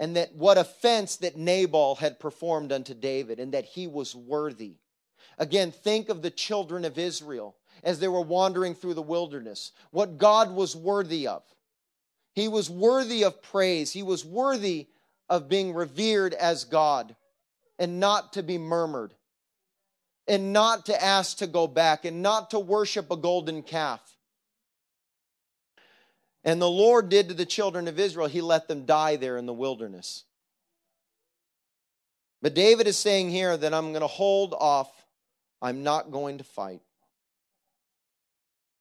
And 0.00 0.16
that 0.16 0.34
what 0.34 0.56
offense 0.56 1.16
that 1.16 1.36
Nabal 1.36 1.94
had 1.96 2.18
performed 2.18 2.72
unto 2.72 2.94
David, 2.94 3.38
and 3.38 3.52
that 3.52 3.66
he 3.66 3.86
was 3.86 4.16
worthy. 4.16 4.78
Again, 5.36 5.70
think 5.70 6.08
of 6.08 6.22
the 6.22 6.30
children 6.30 6.86
of 6.86 6.98
Israel 6.98 7.54
as 7.84 8.00
they 8.00 8.08
were 8.08 8.22
wandering 8.22 8.74
through 8.74 8.94
the 8.94 9.02
wilderness, 9.02 9.72
what 9.90 10.18
God 10.18 10.52
was 10.52 10.74
worthy 10.74 11.26
of. 11.26 11.42
He 12.34 12.48
was 12.48 12.70
worthy 12.70 13.24
of 13.24 13.42
praise, 13.42 13.92
he 13.92 14.02
was 14.02 14.24
worthy 14.24 14.88
of 15.28 15.48
being 15.48 15.74
revered 15.74 16.32
as 16.32 16.64
God, 16.64 17.14
and 17.78 18.00
not 18.00 18.32
to 18.32 18.42
be 18.42 18.56
murmured, 18.56 19.14
and 20.26 20.52
not 20.52 20.86
to 20.86 21.04
ask 21.04 21.38
to 21.38 21.46
go 21.46 21.66
back, 21.66 22.06
and 22.06 22.22
not 22.22 22.50
to 22.50 22.58
worship 22.58 23.10
a 23.10 23.16
golden 23.16 23.62
calf. 23.62 24.00
And 26.44 26.60
the 26.60 26.70
Lord 26.70 27.08
did 27.08 27.28
to 27.28 27.34
the 27.34 27.46
children 27.46 27.86
of 27.88 27.98
Israel, 27.98 28.26
He 28.26 28.40
let 28.40 28.68
them 28.68 28.86
die 28.86 29.16
there 29.16 29.36
in 29.36 29.46
the 29.46 29.52
wilderness. 29.52 30.24
But 32.42 32.54
David 32.54 32.86
is 32.86 32.96
saying 32.96 33.30
here 33.30 33.56
that 33.56 33.74
I'm 33.74 33.90
going 33.90 34.00
to 34.00 34.06
hold 34.06 34.54
off. 34.58 34.90
I'm 35.60 35.82
not 35.82 36.10
going 36.10 36.38
to 36.38 36.44
fight. 36.44 36.80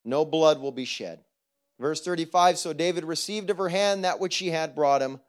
No 0.05 0.23
blood 0.23 0.59
will 0.61 0.71
be 0.71 0.85
shed. 0.85 1.19
Verse 1.79 2.01
35 2.01 2.57
So 2.57 2.73
David 2.73 3.03
received 3.03 3.49
of 3.49 3.57
her 3.57 3.69
hand 3.69 4.03
that 4.03 4.19
which 4.19 4.33
she 4.33 4.49
had 4.49 4.75
brought 4.75 5.01
him, 5.01 5.19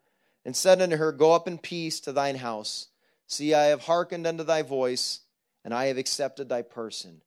and 0.45 0.57
said 0.57 0.81
unto 0.81 0.97
her, 0.97 1.13
Go 1.13 1.33
up 1.33 1.49
in 1.49 1.59
peace 1.59 2.01
to 2.01 2.13
thine 2.13 2.37
house. 2.37 2.89
See, 3.27 3.55
I 3.55 3.65
have 3.65 3.83
hearkened 3.83 4.27
unto 4.27 4.45
thy 4.45 4.63
voice, 4.63 5.21
and 5.65 5.75
I 5.75 5.87
have 5.87 5.99
accepted 5.99 6.49
thy 6.49 6.63
person. 6.63 7.21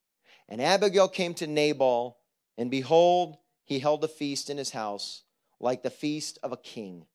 And 0.49 0.61
Abigail 0.61 1.07
came 1.07 1.33
to 1.35 1.47
Nabal, 1.47 2.17
and 2.57 2.71
behold, 2.71 3.37
he 3.63 3.79
held 3.79 4.03
a 4.03 4.07
feast 4.07 4.49
in 4.49 4.57
his 4.57 4.71
house, 4.71 5.23
like 5.59 5.83
the 5.83 5.89
feast 5.89 6.39
of 6.43 6.51
a 6.51 6.57
king. 6.57 7.05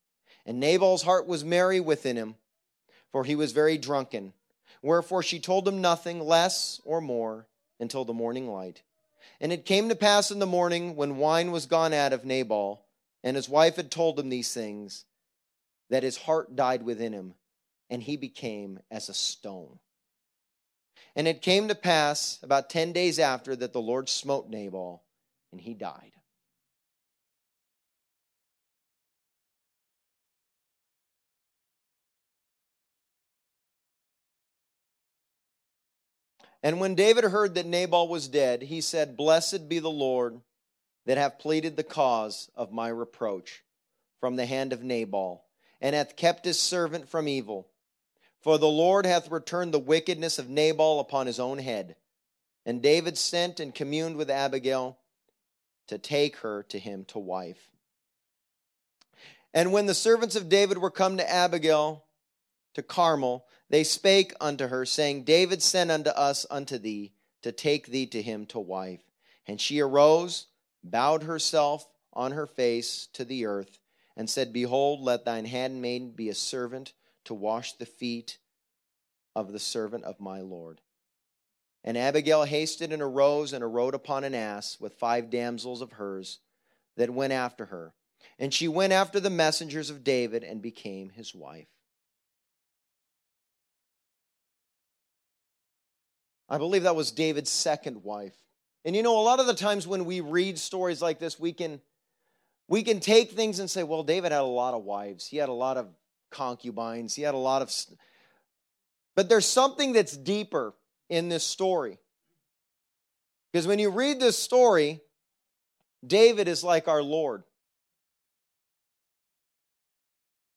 And 0.47 0.61
Nabal's 0.61 1.03
heart 1.03 1.27
was 1.27 1.45
merry 1.45 1.81
within 1.81 2.17
him, 2.17 2.37
for 3.13 3.25
he 3.25 3.35
was 3.35 3.53
very 3.53 3.77
drunken. 3.79 4.33
Wherefore 4.83 5.23
she 5.23 5.41
told 5.41 5.67
him 5.67 5.81
nothing 5.81 6.21
less 6.21 6.81
or 6.85 7.01
more 7.01 7.47
until 7.81 8.05
the 8.05 8.13
morning 8.13 8.49
light. 8.49 8.83
And 9.41 9.53
it 9.53 9.67
came 9.67 9.89
to 9.89 9.95
pass 9.95 10.31
in 10.31 10.39
the 10.39 10.47
morning, 10.47 10.97
when 10.97 11.19
wine 11.19 11.53
was 11.53 11.67
gone 11.67 11.93
out 11.93 12.13
of 12.13 12.25
Nabal, 12.25 12.85
and 13.23 13.37
his 13.37 13.49
wife 13.49 13.77
had 13.77 13.91
told 13.91 14.19
him 14.19 14.29
these 14.29 14.53
things, 14.53 15.05
that 15.91 16.03
his 16.03 16.17
heart 16.17 16.57
died 16.57 16.83
within 16.83 17.13
him, 17.13 17.35
and 17.91 18.03
he 18.03 18.17
became 18.17 18.81
as 18.91 19.09
a 19.09 19.15
stone. 19.15 19.79
And 21.15 21.27
it 21.29 21.43
came 21.43 21.69
to 21.69 21.75
pass 21.75 22.39
about 22.43 22.71
ten 22.71 22.93
days 22.93 23.19
after 23.19 23.55
that 23.57 23.73
the 23.73 23.81
Lord 23.81 24.09
smote 24.09 24.49
Nabal, 24.49 25.03
and 25.53 25.61
he 25.61 25.75
died. 25.75 26.13
And 36.63 36.81
when 36.81 36.95
David 36.95 37.25
heard 37.25 37.55
that 37.55 37.67
Nabal 37.67 38.09
was 38.09 38.29
dead, 38.29 38.63
he 38.63 38.81
said, 38.81 39.17
Blessed 39.17 39.69
be 39.69 39.79
the 39.79 39.91
Lord 39.91 40.41
that 41.07 41.19
hath 41.19 41.39
pleaded 41.39 41.77
the 41.77 41.85
cause 41.85 42.51
of 42.57 42.73
my 42.73 42.89
reproach 42.89 43.63
from 44.21 44.37
the 44.37 44.47
hand 44.47 44.73
of 44.73 44.83
Nabal, 44.83 45.45
and 45.81 45.95
hath 45.95 46.17
kept 46.17 46.45
his 46.45 46.59
servant 46.59 47.09
from 47.09 47.29
evil. 47.29 47.69
For 48.41 48.59
the 48.59 48.69
Lord 48.69 49.07
hath 49.07 49.31
returned 49.31 49.73
the 49.73 49.79
wickedness 49.79 50.39
of 50.39 50.49
Nabal 50.49 51.01
upon 51.01 51.27
his 51.27 51.41
own 51.41 51.59
head. 51.59 51.97
And 52.67 52.83
David 52.83 53.17
sent 53.17 53.61
and 53.61 53.75
communed 53.75 54.17
with 54.17 54.31
Abigail 54.31 54.99
to 55.87 55.99
take 55.99 56.37
her 56.39 56.65
to 56.65 56.79
him 56.79 57.05
to 57.07 57.19
wife. 57.19 57.71
And 59.55 59.73
when 59.73 59.87
the 59.87 59.95
servants 59.95 60.37
of 60.37 60.49
David 60.49 60.79
were 60.79 60.91
come 60.91 61.17
to 61.17 61.31
Abigail 61.31 62.05
to 62.75 62.83
Carmel, 62.83 63.47
they 63.71 63.85
spake 63.85 64.33
unto 64.41 64.69
her, 64.69 64.87
saying, 64.87 65.25
David 65.25 65.63
sent 65.63 65.91
unto 65.91 66.11
us 66.11 66.47
unto 66.51 66.79
thee 66.79 67.13
to 67.43 67.53
take 67.53 67.87
thee 67.87 68.07
to 68.07 68.23
him 68.23 68.47
to 68.47 68.59
wife. 68.59 69.03
And 69.47 69.61
she 69.61 69.81
arose, 69.81 70.47
bowed 70.83 71.23
herself 71.25 71.87
on 72.13 72.33
her 72.33 72.47
face 72.47 73.09
to 73.13 73.25
the 73.25 73.47
earth, 73.47 73.79
and 74.17 74.29
said, 74.29 74.53
Behold, 74.53 75.01
let 75.01 75.25
thine 75.25 75.45
handmaid 75.45 76.17
be 76.17 76.29
a 76.29 76.35
servant 76.35 76.93
to 77.25 77.35
wash 77.35 77.75
the 77.75 77.87
feet 77.87 78.39
of 79.37 79.53
the 79.53 79.59
servant 79.59 80.05
of 80.05 80.19
my 80.21 80.41
Lord. 80.41 80.81
And 81.85 81.97
Abigail 81.97 82.45
hasted 82.45 82.93
and 82.93 83.01
arose 83.01 83.53
and 83.53 83.75
rode 83.75 83.95
upon 83.95 84.25
an 84.25 84.35
ass 84.35 84.79
with 84.81 84.99
five 84.99 85.31
damsels 85.31 85.81
of 85.81 85.93
hers 85.93 86.41
that 86.97 87.11
went 87.11 87.33
after 87.33 87.67
her. 87.67 87.95
And 88.39 88.53
she 88.53 88.67
went 88.67 88.93
after 88.93 89.21
the 89.21 89.31
messengers 89.31 89.91
of 89.91 90.03
David 90.05 90.43
and 90.43 90.61
became 90.61 91.11
his 91.11 91.35
wife. 91.35 91.69
I 96.49 96.59
believe 96.59 96.85
that 96.85 96.97
was 96.97 97.11
David's 97.11 97.51
second 97.51 98.03
wife. 98.03 98.35
And 98.85 98.97
you 98.97 99.03
know, 99.03 99.19
a 99.19 99.23
lot 99.23 99.41
of 99.41 99.47
the 99.47 99.55
times 99.55 99.87
when 99.87 100.05
we 100.05 100.21
read 100.21 100.59
stories 100.59 101.03
like 101.03 101.19
this, 101.19 101.39
we 101.39 101.53
can 101.53 101.81
we 102.69 102.83
can 102.83 103.01
take 103.01 103.33
things 103.33 103.59
and 103.59 103.71
say, 103.71 103.83
well, 103.83 104.03
David 104.03 104.33
had 104.33 104.43
a 104.43 104.45
lot 104.45 104.75
of 104.75 104.85
wives. 104.85 105.27
He 105.27 105.39
had 105.39 105.49
a 105.49 105.55
lot 105.55 105.77
of 105.77 105.89
concubines. 106.31 107.15
He 107.15 107.23
had 107.23 107.35
a 107.35 107.39
lot 107.39 107.63
of 107.63 107.75
But 109.17 109.29
there's 109.29 109.47
something 109.47 109.93
that's 109.93 110.17
deeper 110.17 110.75
in 111.09 111.29
this 111.29 111.45
story. 111.45 111.99
Because 113.53 113.67
when 113.67 113.79
you 113.79 113.91
read 113.91 114.21
this 114.21 114.39
story, 114.39 115.01
David 116.07 116.47
is 116.49 116.63
like 116.63 116.87
our 116.87 117.03
Lord. 117.03 117.43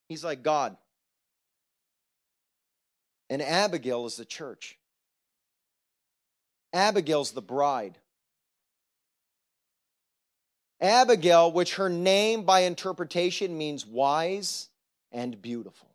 He's 0.10 0.24
like 0.24 0.44
God. 0.44 0.76
And 3.30 3.42
Abigail 3.42 4.06
is 4.06 4.18
the 4.18 4.26
church. 4.26 4.78
Abigail's 6.74 7.32
the 7.32 7.42
bride. 7.42 7.98
Abigail, 10.80 11.52
which 11.52 11.76
her 11.76 11.90
name 11.90 12.44
by 12.44 12.62
interpretation 12.62 13.58
means 13.58 13.86
wise 13.86 14.70
and 15.12 15.42
beautiful. 15.42 15.90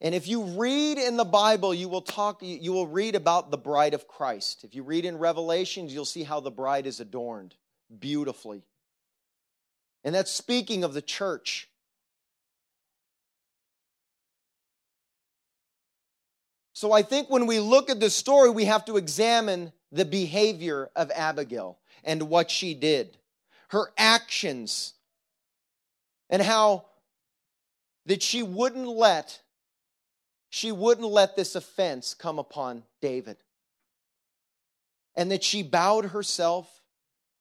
And 0.00 0.14
if 0.14 0.28
you 0.28 0.42
read 0.42 0.98
in 0.98 1.16
the 1.16 1.24
Bible, 1.24 1.72
you 1.72 1.88
will 1.88 2.02
talk 2.02 2.40
you 2.42 2.72
will 2.72 2.86
read 2.86 3.14
about 3.14 3.50
the 3.50 3.56
bride 3.56 3.94
of 3.94 4.06
Christ. 4.06 4.64
If 4.64 4.74
you 4.74 4.82
read 4.82 5.06
in 5.06 5.16
Revelations, 5.16 5.94
you'll 5.94 6.04
see 6.04 6.24
how 6.24 6.40
the 6.40 6.50
bride 6.50 6.86
is 6.86 7.00
adorned 7.00 7.54
beautifully. 7.98 8.62
And 10.04 10.14
that's 10.14 10.30
speaking 10.30 10.84
of 10.84 10.92
the 10.92 11.00
church. 11.00 11.70
So 16.84 16.92
I 16.92 17.00
think 17.00 17.30
when 17.30 17.46
we 17.46 17.60
look 17.60 17.88
at 17.88 17.98
this 17.98 18.14
story, 18.14 18.50
we 18.50 18.66
have 18.66 18.84
to 18.84 18.98
examine 18.98 19.72
the 19.90 20.04
behavior 20.04 20.90
of 20.94 21.10
Abigail 21.12 21.78
and 22.04 22.24
what 22.24 22.50
she 22.50 22.74
did, 22.74 23.16
her 23.68 23.90
actions, 23.96 24.92
and 26.28 26.42
how 26.42 26.84
that 28.04 28.22
she 28.22 28.42
wouldn't 28.42 28.86
let 28.86 29.40
she 30.50 30.72
wouldn't 30.72 31.08
let 31.08 31.36
this 31.36 31.54
offense 31.54 32.12
come 32.12 32.38
upon 32.38 32.82
David. 33.00 33.38
And 35.16 35.30
that 35.30 35.42
she 35.42 35.62
bowed 35.62 36.04
herself 36.04 36.82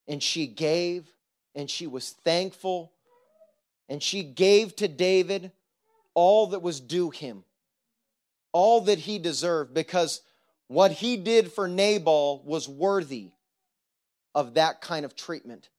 and 0.08 0.24
she 0.24 0.48
gave 0.48 1.06
and 1.54 1.70
she 1.70 1.86
was 1.86 2.12
thankful 2.12 2.94
and 3.90 4.02
she 4.02 4.24
gave 4.24 4.74
to 4.78 4.88
David 4.88 5.52
all 6.14 6.48
that 6.48 6.62
was 6.62 6.80
due 6.80 7.10
him 7.10 7.44
all 8.54 8.82
that 8.82 9.00
he 9.00 9.20
deserved 9.20 9.74
because 9.74 10.22
what 10.68 10.92
he 10.92 11.18
did 11.18 11.52
for 11.52 11.68
Nabal 11.68 12.42
was 12.46 12.70
worthy 12.70 13.32
of 14.34 14.54
that 14.54 14.82
kind 14.82 15.06
of 15.06 15.16
treatment. 15.16 15.70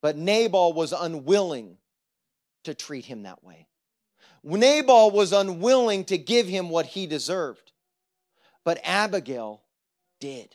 But 0.00 0.16
Nabal 0.16 0.72
was 0.72 0.92
unwilling 0.92 1.76
to 2.64 2.74
treat 2.74 3.04
him 3.04 3.22
that 3.22 3.44
way. 3.44 3.68
Nabal 4.42 5.10
was 5.10 5.32
unwilling 5.32 6.04
to 6.06 6.18
give 6.18 6.46
him 6.46 6.68
what 6.68 6.86
he 6.86 7.06
deserved. 7.06 7.72
But 8.64 8.80
Abigail 8.84 9.62
did. 10.20 10.54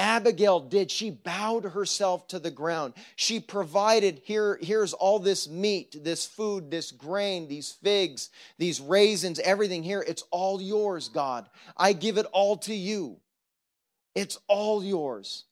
Abigail 0.00 0.60
did. 0.60 0.90
She 0.90 1.10
bowed 1.10 1.64
herself 1.64 2.26
to 2.28 2.38
the 2.38 2.50
ground. 2.50 2.94
She 3.16 3.38
provided 3.38 4.22
here, 4.24 4.58
here's 4.62 4.94
all 4.94 5.18
this 5.18 5.46
meat, 5.46 6.02
this 6.02 6.26
food, 6.26 6.70
this 6.70 6.90
grain, 6.90 7.46
these 7.46 7.70
figs, 7.70 8.30
these 8.56 8.80
raisins, 8.80 9.38
everything 9.40 9.82
here. 9.82 10.02
It's 10.06 10.24
all 10.30 10.60
yours, 10.60 11.08
God. 11.08 11.48
I 11.76 11.92
give 11.92 12.16
it 12.16 12.26
all 12.32 12.56
to 12.58 12.74
you. 12.74 13.18
It's 14.14 14.38
all 14.48 14.82
yours. 14.82 15.44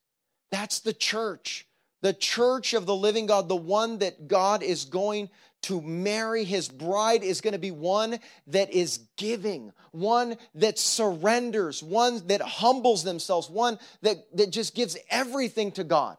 That's 0.50 0.80
the 0.80 0.94
church, 0.94 1.66
the 2.00 2.14
church 2.14 2.72
of 2.72 2.87
the 2.87 2.96
living 2.96 3.26
God, 3.26 3.48
the 3.48 3.56
one 3.56 3.98
that 3.98 4.28
God 4.28 4.62
is 4.62 4.87
going 4.87 5.28
to 5.62 5.81
marry 5.81 6.44
his 6.44 6.68
bride 6.68 7.23
is 7.23 7.40
going 7.40 7.53
to 7.53 7.59
be 7.59 7.71
one 7.71 8.18
that 8.47 8.73
is 8.73 9.01
giving, 9.16 9.73
one 9.90 10.37
that 10.55 10.79
surrenders, 10.79 11.83
one 11.83 12.27
that 12.29 12.40
humbles 12.40 13.05
themselves, 13.05 13.51
one 13.51 13.79
that, 14.03 14.16
that 14.37 14.51
just 14.51 14.75
gives 14.75 14.97
everything 15.11 15.73
to 15.73 15.85
God. 15.85 16.16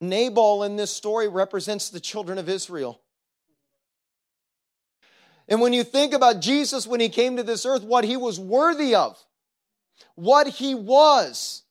Nabal 0.00 0.62
in 0.62 0.76
this 0.76 0.92
story 0.92 1.28
represents 1.28 1.90
the 1.90 2.00
children 2.00 2.38
of 2.38 2.48
Israel. 2.48 3.00
And 5.48 5.60
when 5.60 5.72
you 5.72 5.82
think 5.82 6.12
about 6.12 6.40
Jesus 6.40 6.86
when 6.86 7.00
he 7.00 7.08
came 7.08 7.36
to 7.36 7.42
this 7.42 7.64
earth, 7.64 7.82
what 7.82 8.04
he 8.04 8.16
was 8.16 8.38
worthy 8.38 8.94
of, 8.94 9.18
what 10.14 10.46
he 10.46 10.74
was, 10.74 11.62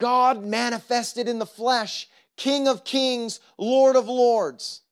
God 0.00 0.42
manifested 0.42 1.28
in 1.28 1.38
the 1.38 1.46
flesh, 1.46 2.08
King 2.36 2.68
of 2.68 2.84
kings, 2.84 3.40
Lord 3.58 3.96
of 3.96 4.08
lords, 4.08 4.82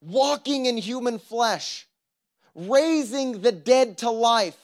walking 0.00 0.66
in 0.66 0.76
human 0.76 1.18
flesh, 1.18 1.86
raising 2.54 3.40
the 3.40 3.52
dead 3.52 3.98
to 3.98 4.10
life. 4.10 4.58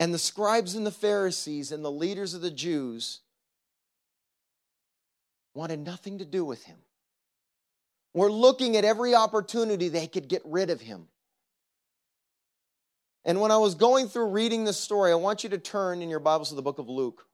And 0.00 0.12
the 0.12 0.18
scribes 0.18 0.74
and 0.74 0.84
the 0.84 0.90
Pharisees 0.90 1.70
and 1.70 1.84
the 1.84 1.90
leaders 1.90 2.34
of 2.34 2.40
the 2.42 2.50
Jews 2.50 3.20
wanted 5.54 5.78
nothing 5.78 6.18
to 6.18 6.24
do 6.24 6.44
with 6.44 6.64
him. 6.64 6.78
Were 8.12 8.30
looking 8.30 8.76
at 8.76 8.84
every 8.84 9.14
opportunity 9.14 9.88
they 9.88 10.06
could 10.06 10.28
get 10.28 10.42
rid 10.44 10.70
of 10.70 10.80
him. 10.80 11.08
And 13.24 13.40
when 13.40 13.50
I 13.50 13.56
was 13.56 13.74
going 13.74 14.08
through 14.08 14.28
reading 14.28 14.64
this 14.64 14.78
story, 14.78 15.10
I 15.10 15.16
want 15.16 15.44
you 15.44 15.50
to 15.50 15.58
turn 15.58 16.02
in 16.02 16.10
your 16.10 16.20
Bibles 16.20 16.50
to 16.50 16.54
the 16.54 16.62
book 16.62 16.78
of 16.78 16.88
Luke. 16.88 17.26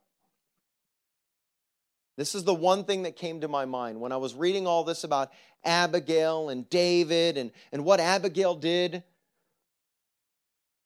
This 2.21 2.35
is 2.35 2.45
the 2.45 2.53
one 2.53 2.85
thing 2.85 3.05
that 3.05 3.17
came 3.17 3.41
to 3.41 3.49
my 3.49 3.65
mind 3.65 3.99
when 3.99 4.13
I 4.13 4.19
was 4.19 4.35
reading 4.35 4.67
all 4.67 4.85
this 4.85 5.05
about 5.05 5.33
Abigail 5.65 6.51
and 6.51 6.69
David 6.69 7.39
and, 7.39 7.51
and 7.73 7.83
what 7.83 7.99
Abigail 7.99 8.55
did. 8.55 9.03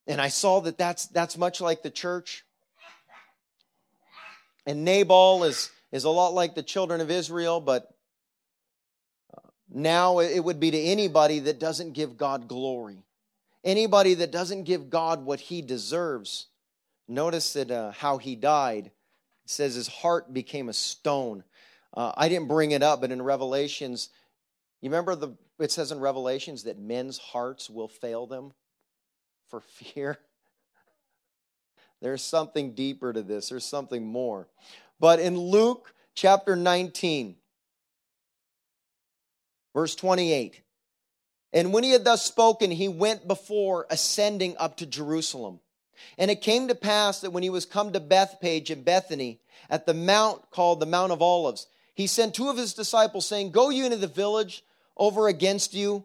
And 0.07 0.20
I 0.20 0.29
saw 0.29 0.61
that 0.61 0.79
that's, 0.79 1.07
that's 1.07 1.37
much 1.37 1.61
like 1.61 1.83
the 1.83 1.90
church. 1.90 2.44
And 4.64 4.85
Nabal 4.85 5.42
is, 5.42 5.73
is 5.90 6.05
a 6.05 6.09
lot 6.09 6.35
like 6.35 6.55
the 6.55 6.62
children 6.62 7.01
of 7.01 7.11
Israel, 7.11 7.61
but 7.61 7.92
uh, 9.37 9.49
now 9.68 10.20
it 10.20 10.38
would 10.38 10.61
be 10.61 10.70
to 10.70 10.81
anybody 10.81 11.40
that 11.40 11.59
doesn't 11.59 11.94
give 11.94 12.16
God 12.16 12.47
glory, 12.47 13.03
anybody 13.64 14.14
that 14.14 14.31
doesn't 14.31 14.62
give 14.62 14.88
God 14.88 15.25
what 15.25 15.40
he 15.40 15.62
deserves. 15.62 16.47
Notice 17.09 17.55
that 17.55 17.73
uh, 17.73 17.90
how 17.90 18.18
he 18.18 18.37
died 18.37 18.92
it 19.44 19.50
says 19.50 19.74
his 19.74 19.88
heart 19.88 20.33
became 20.33 20.68
a 20.68 20.72
stone. 20.72 21.44
Uh, 21.92 22.12
I 22.16 22.28
didn't 22.28 22.48
bring 22.48 22.72
it 22.72 22.83
up, 22.83 23.00
but 23.00 23.12
in 23.12 23.22
Revelations, 23.22 24.09
you 24.80 24.90
remember 24.90 25.14
the 25.14 25.37
it 25.61 25.70
says 25.70 25.92
in 25.92 26.00
Revelations 26.00 26.64
that 26.64 26.78
men's 26.78 27.18
hearts 27.18 27.70
will 27.70 27.87
fail 27.87 28.26
them 28.26 28.52
for 29.48 29.61
fear. 29.61 30.18
There's 32.00 32.22
something 32.22 32.74
deeper 32.74 33.12
to 33.12 33.22
this. 33.22 33.48
There's 33.48 33.64
something 33.64 34.04
more. 34.04 34.48
But 34.98 35.20
in 35.20 35.38
Luke 35.38 35.94
chapter 36.14 36.57
19, 36.57 37.37
verse 39.74 39.94
28, 39.94 40.61
and 41.52 41.72
when 41.72 41.85
he 41.85 41.90
had 41.90 42.04
thus 42.04 42.24
spoken, 42.24 42.72
he 42.72 42.88
went 42.88 43.28
before 43.28 43.87
ascending 43.88 44.57
up 44.59 44.78
to 44.78 44.87
Jerusalem. 44.87 45.61
And 46.18 46.30
it 46.30 46.40
came 46.40 46.68
to 46.68 46.74
pass 46.74 47.20
that 47.20 47.30
when 47.30 47.42
he 47.42 47.50
was 47.50 47.66
come 47.66 47.92
to 47.92 48.00
Bethphage 48.00 48.70
and 48.70 48.85
Bethany, 48.85 49.40
at 49.70 49.87
the 49.87 49.94
mount 49.94 50.50
called 50.50 50.80
the 50.80 50.87
Mount 50.87 51.12
of 51.12 51.22
Olives, 51.22 51.66
he 51.94 52.07
sent 52.07 52.35
two 52.35 52.48
of 52.48 52.57
his 52.57 52.74
disciples, 52.74 53.26
saying, 53.26 53.52
Go 53.52 53.70
you 53.70 53.85
into 53.85 53.96
the 53.96 54.07
village 54.07 54.64
over 54.96 55.28
against 55.28 55.74
you, 55.74 56.04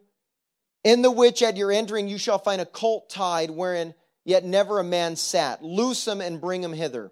in 0.83 1.01
the 1.01 1.11
which 1.11 1.41
at 1.41 1.57
your 1.57 1.71
entering 1.71 2.07
you 2.07 2.17
shall 2.17 2.39
find 2.39 2.61
a 2.61 2.65
colt 2.65 3.09
tied, 3.09 3.49
wherein 3.49 3.93
yet 4.23 4.45
never 4.45 4.79
a 4.79 4.83
man 4.83 5.15
sat. 5.15 5.63
Loose 5.63 6.07
him 6.07 6.21
and 6.21 6.39
bring 6.39 6.63
him 6.63 6.73
hither. 6.73 7.11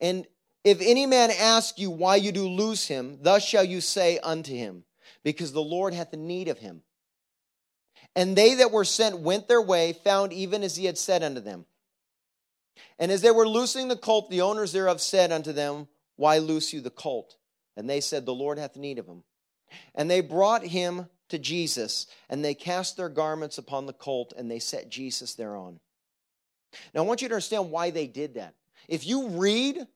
And 0.00 0.26
if 0.62 0.80
any 0.80 1.06
man 1.06 1.30
ask 1.30 1.78
you 1.78 1.90
why 1.90 2.16
you 2.16 2.32
do 2.32 2.46
loose 2.46 2.86
him, 2.86 3.18
thus 3.22 3.44
shall 3.44 3.64
you 3.64 3.80
say 3.80 4.18
unto 4.18 4.54
him, 4.54 4.84
Because 5.24 5.52
the 5.52 5.62
Lord 5.62 5.94
hath 5.94 6.12
need 6.12 6.48
of 6.48 6.58
him. 6.58 6.82
And 8.18 8.34
they 8.34 8.54
that 8.54 8.72
were 8.72 8.84
sent 8.84 9.20
went 9.20 9.46
their 9.46 9.62
way, 9.62 9.92
found 9.92 10.32
even 10.32 10.64
as 10.64 10.74
he 10.74 10.86
had 10.86 10.98
said 10.98 11.22
unto 11.22 11.40
them. 11.40 11.66
And 12.98 13.12
as 13.12 13.22
they 13.22 13.30
were 13.30 13.46
loosing 13.46 13.86
the 13.86 13.96
colt, 13.96 14.28
the 14.28 14.40
owners 14.40 14.72
thereof 14.72 15.00
said 15.00 15.30
unto 15.30 15.52
them, 15.52 15.86
Why 16.16 16.38
loose 16.38 16.72
you 16.72 16.80
the 16.80 16.90
colt? 16.90 17.36
And 17.76 17.88
they 17.88 18.00
said, 18.00 18.26
The 18.26 18.34
Lord 18.34 18.58
hath 18.58 18.74
need 18.74 18.98
of 18.98 19.06
him. 19.06 19.22
And 19.94 20.10
they 20.10 20.20
brought 20.20 20.64
him 20.64 21.06
to 21.28 21.38
Jesus, 21.38 22.08
and 22.28 22.44
they 22.44 22.54
cast 22.54 22.96
their 22.96 23.08
garments 23.08 23.56
upon 23.56 23.86
the 23.86 23.92
colt, 23.92 24.32
and 24.36 24.50
they 24.50 24.58
set 24.58 24.90
Jesus 24.90 25.36
thereon. 25.36 25.78
Now, 26.92 27.02
I 27.02 27.06
want 27.06 27.22
you 27.22 27.28
to 27.28 27.34
understand 27.34 27.70
why 27.70 27.90
they 27.90 28.08
did 28.08 28.34
that. 28.34 28.54
If 28.88 29.06
you 29.06 29.28
read 29.28 29.86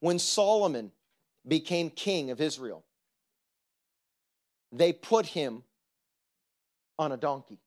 when 0.00 0.18
Solomon 0.18 0.90
became 1.46 1.90
king 1.90 2.32
of 2.32 2.40
Israel, 2.40 2.84
they 4.72 4.92
put 4.92 5.26
him 5.26 5.62
on 6.98 7.12
a 7.12 7.16
donkey 7.16 7.60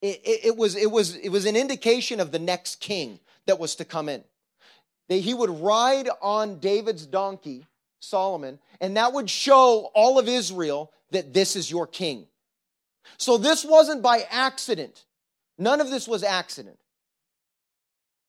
it, 0.00 0.20
it, 0.24 0.40
it, 0.46 0.56
was, 0.56 0.76
it, 0.76 0.90
was, 0.90 1.16
it 1.16 1.30
was 1.30 1.46
an 1.46 1.56
indication 1.56 2.20
of 2.20 2.30
the 2.30 2.38
next 2.38 2.76
king 2.76 3.18
that 3.46 3.58
was 3.58 3.76
to 3.76 3.84
come 3.84 4.08
in. 4.08 4.22
That 5.08 5.16
he 5.16 5.34
would 5.34 5.50
ride 5.50 6.08
on 6.20 6.60
David's 6.60 7.06
donkey, 7.06 7.66
Solomon, 8.00 8.58
and 8.80 8.96
that 8.96 9.12
would 9.12 9.28
show 9.28 9.90
all 9.94 10.18
of 10.18 10.28
Israel 10.28 10.92
that 11.10 11.32
this 11.32 11.56
is 11.56 11.70
your 11.70 11.86
king. 11.86 12.26
So 13.16 13.38
this 13.38 13.64
wasn't 13.64 14.02
by 14.02 14.24
accident. 14.30 15.04
None 15.56 15.80
of 15.80 15.90
this 15.90 16.06
was 16.06 16.22
accident. 16.22 16.78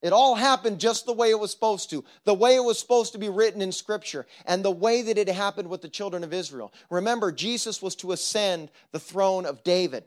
It 0.02 0.14
all 0.14 0.36
happened 0.36 0.80
just 0.80 1.06
the 1.06 1.14
way 1.14 1.30
it 1.30 1.40
was 1.40 1.52
supposed 1.52 1.90
to, 1.90 2.06
the 2.24 2.34
way 2.34 2.56
it 2.56 2.64
was 2.64 2.80
supposed 2.80 3.12
to 3.12 3.20
be 3.20 3.28
written 3.28 3.62
in 3.62 3.74
Scripture, 3.74 4.26
and 4.46 4.64
the 4.64 4.72
way 4.72 5.02
that 5.02 5.18
it 5.18 5.28
happened 5.28 5.70
with 5.70 5.82
the 5.82 5.90
children 5.90 6.24
of 6.24 6.34
Israel. 6.34 6.72
Remember, 6.90 7.34
Jesus 7.34 7.82
was 7.82 7.96
to 7.98 8.14
ascend 8.14 8.72
the 8.94 9.00
throne 9.00 9.46
of 9.46 9.64
David 9.66 10.06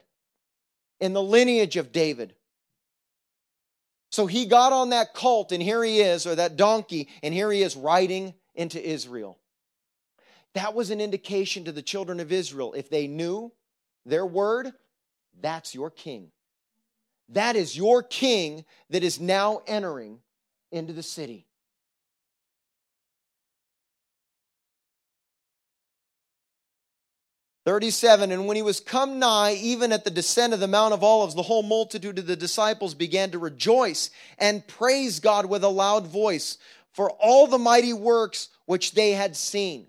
in 1.03 1.13
the 1.15 1.23
lineage 1.23 1.77
of 1.77 1.91
David. 1.91 2.33
So 4.13 4.27
he 4.27 4.47
got 4.47 4.73
on 4.73 4.91
that 4.91 5.15
colt, 5.15 5.51
and 5.51 5.61
here 5.61 5.83
he 5.83 6.01
is, 6.01 6.29
or 6.29 6.37
that 6.37 6.57
donkey, 6.57 7.09
and 7.25 7.35
here 7.35 7.51
he 7.51 7.63
is 7.63 7.77
riding 7.77 8.35
into 8.55 8.81
Israel. 8.81 9.37
That 10.55 10.75
was 10.75 10.91
an 10.91 11.01
indication 11.01 11.65
to 11.65 11.73
the 11.73 11.83
children 11.83 12.21
of 12.21 12.31
Israel. 12.31 12.73
If 12.75 12.89
they 12.89 13.09
knew 13.09 13.51
their 14.07 14.25
word, 14.25 14.71
that's 15.41 15.75
your 15.75 15.91
king. 15.91 16.31
That 17.31 17.57
is 17.57 17.77
your 17.77 18.05
king 18.05 18.65
that 18.91 19.03
is 19.03 19.19
now 19.19 19.63
entering 19.67 20.21
into 20.71 20.93
the 20.93 21.03
city. 21.03 21.47
37 27.65 28.33
And 28.33 28.47
when 28.47 28.57
he 28.57 28.63
was 28.63 28.81
come 28.81 29.19
nigh, 29.19 29.55
even 29.55 29.93
at 29.93 30.05
the 30.05 30.11
descent 30.11 30.53
of 30.53 30.61
the 30.61 30.67
Mount 30.67 30.95
of 30.95 31.05
Olives, 31.05 31.35
the 31.35 31.43
whole 31.43 31.63
multitude 31.63 32.19
of 32.19 32.27
the 32.27 32.37
disciples 32.37 32.95
began 32.95 33.31
to 33.31 33.39
rejoice 33.39 34.11
and 34.39 34.67
praise 34.67 35.21
God 35.21 35.47
with 35.47 35.63
a 35.63 35.69
loud 35.69 36.07
voice 36.07 36.59
for 36.93 37.11
all 37.11 37.47
the 37.47 37.59
mighty 37.59 37.93
works 37.93 38.49
which 38.67 38.93
they 38.93 39.13
had 39.13 39.37
seen. 39.37 39.87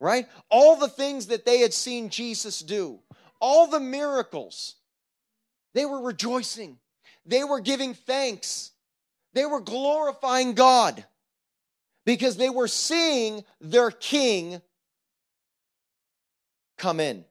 Right? 0.00 0.26
All 0.50 0.76
the 0.76 0.88
things 0.88 1.28
that 1.28 1.46
they 1.46 1.60
had 1.60 1.72
seen 1.72 2.10
Jesus 2.10 2.60
do, 2.60 2.98
all 3.40 3.68
the 3.68 3.80
miracles, 3.80 4.74
they 5.74 5.84
were 5.84 6.00
rejoicing. 6.00 6.78
They 7.24 7.44
were 7.44 7.60
giving 7.60 7.94
thanks. 7.94 8.72
They 9.32 9.46
were 9.46 9.60
glorifying 9.60 10.54
God 10.54 11.04
because 12.04 12.36
they 12.36 12.50
were 12.50 12.68
seeing 12.68 13.44
their 13.60 13.90
king 13.90 14.60
come 16.78 17.00
in. 17.00 17.24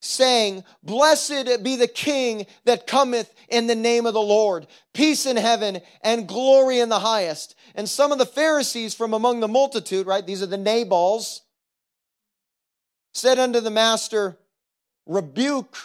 Saying, 0.00 0.64
Blessed 0.82 1.62
be 1.62 1.76
the 1.76 1.88
King 1.88 2.46
that 2.64 2.86
cometh 2.86 3.32
in 3.48 3.66
the 3.66 3.74
name 3.74 4.06
of 4.06 4.14
the 4.14 4.20
Lord, 4.20 4.66
peace 4.94 5.26
in 5.26 5.36
heaven 5.36 5.80
and 6.02 6.26
glory 6.26 6.80
in 6.80 6.88
the 6.88 7.00
highest. 7.00 7.54
And 7.74 7.88
some 7.88 8.10
of 8.10 8.18
the 8.18 8.26
Pharisees 8.26 8.94
from 8.94 9.12
among 9.12 9.40
the 9.40 9.48
multitude, 9.48 10.06
right, 10.06 10.26
these 10.26 10.42
are 10.42 10.46
the 10.46 10.56
Nabals, 10.56 11.42
said 13.12 13.38
unto 13.38 13.60
the 13.60 13.70
master, 13.70 14.38
Rebuke 15.06 15.76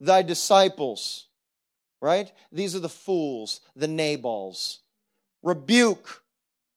thy 0.00 0.22
disciples, 0.22 1.26
right? 2.00 2.30
These 2.52 2.76
are 2.76 2.80
the 2.80 2.88
fools, 2.88 3.60
the 3.74 3.88
Nabals. 3.88 4.80
Rebuke 5.42 6.23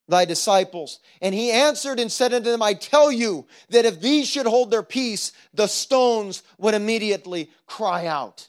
thy 0.08 0.26
disciples. 0.26 1.00
And 1.22 1.36
he 1.36 1.52
answered 1.52 2.00
and 2.00 2.12
said 2.12 2.34
unto 2.34 2.50
them, 2.50 2.62
I 2.62 2.74
tell 2.74 3.12
you 3.12 3.46
that 3.70 3.86
if 3.86 4.00
these 4.00 4.28
should 4.28 4.46
hold 4.46 4.72
their 4.72 4.84
peace, 4.84 5.32
the 5.54 5.68
stones 5.68 6.44
would 6.58 6.74
immediately 6.74 7.50
cry 7.66 8.08
out. 8.08 8.48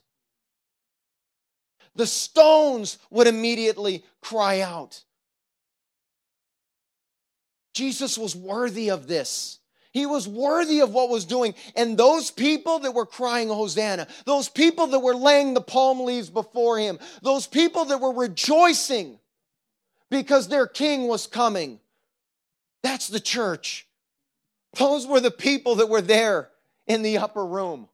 The 1.96 2.06
stones 2.06 2.98
would 3.10 3.26
immediately 3.26 4.04
cry 4.20 4.60
out. 4.60 5.02
Jesus 7.74 8.16
was 8.16 8.36
worthy 8.36 8.90
of 8.90 9.08
this. 9.08 9.58
He 9.92 10.06
was 10.06 10.28
worthy 10.28 10.80
of 10.80 10.92
what 10.92 11.08
was 11.08 11.24
doing. 11.24 11.54
And 11.74 11.96
those 11.96 12.30
people 12.30 12.80
that 12.80 12.94
were 12.94 13.06
crying 13.06 13.48
Hosanna, 13.48 14.06
those 14.26 14.48
people 14.48 14.88
that 14.88 15.00
were 15.00 15.14
laying 15.14 15.54
the 15.54 15.60
palm 15.60 16.00
leaves 16.00 16.30
before 16.30 16.78
him, 16.78 16.98
those 17.22 17.46
people 17.46 17.86
that 17.86 18.00
were 18.00 18.12
rejoicing 18.12 19.18
because 20.10 20.48
their 20.48 20.66
king 20.66 21.08
was 21.08 21.26
coming. 21.26 21.80
That's 22.82 23.08
the 23.08 23.20
church. 23.20 23.86
Those 24.78 25.06
were 25.06 25.20
the 25.20 25.30
people 25.30 25.76
that 25.76 25.88
were 25.88 26.00
there 26.00 26.50
in 26.86 27.02
the 27.02 27.18
upper 27.18 27.44
room. 27.44 27.88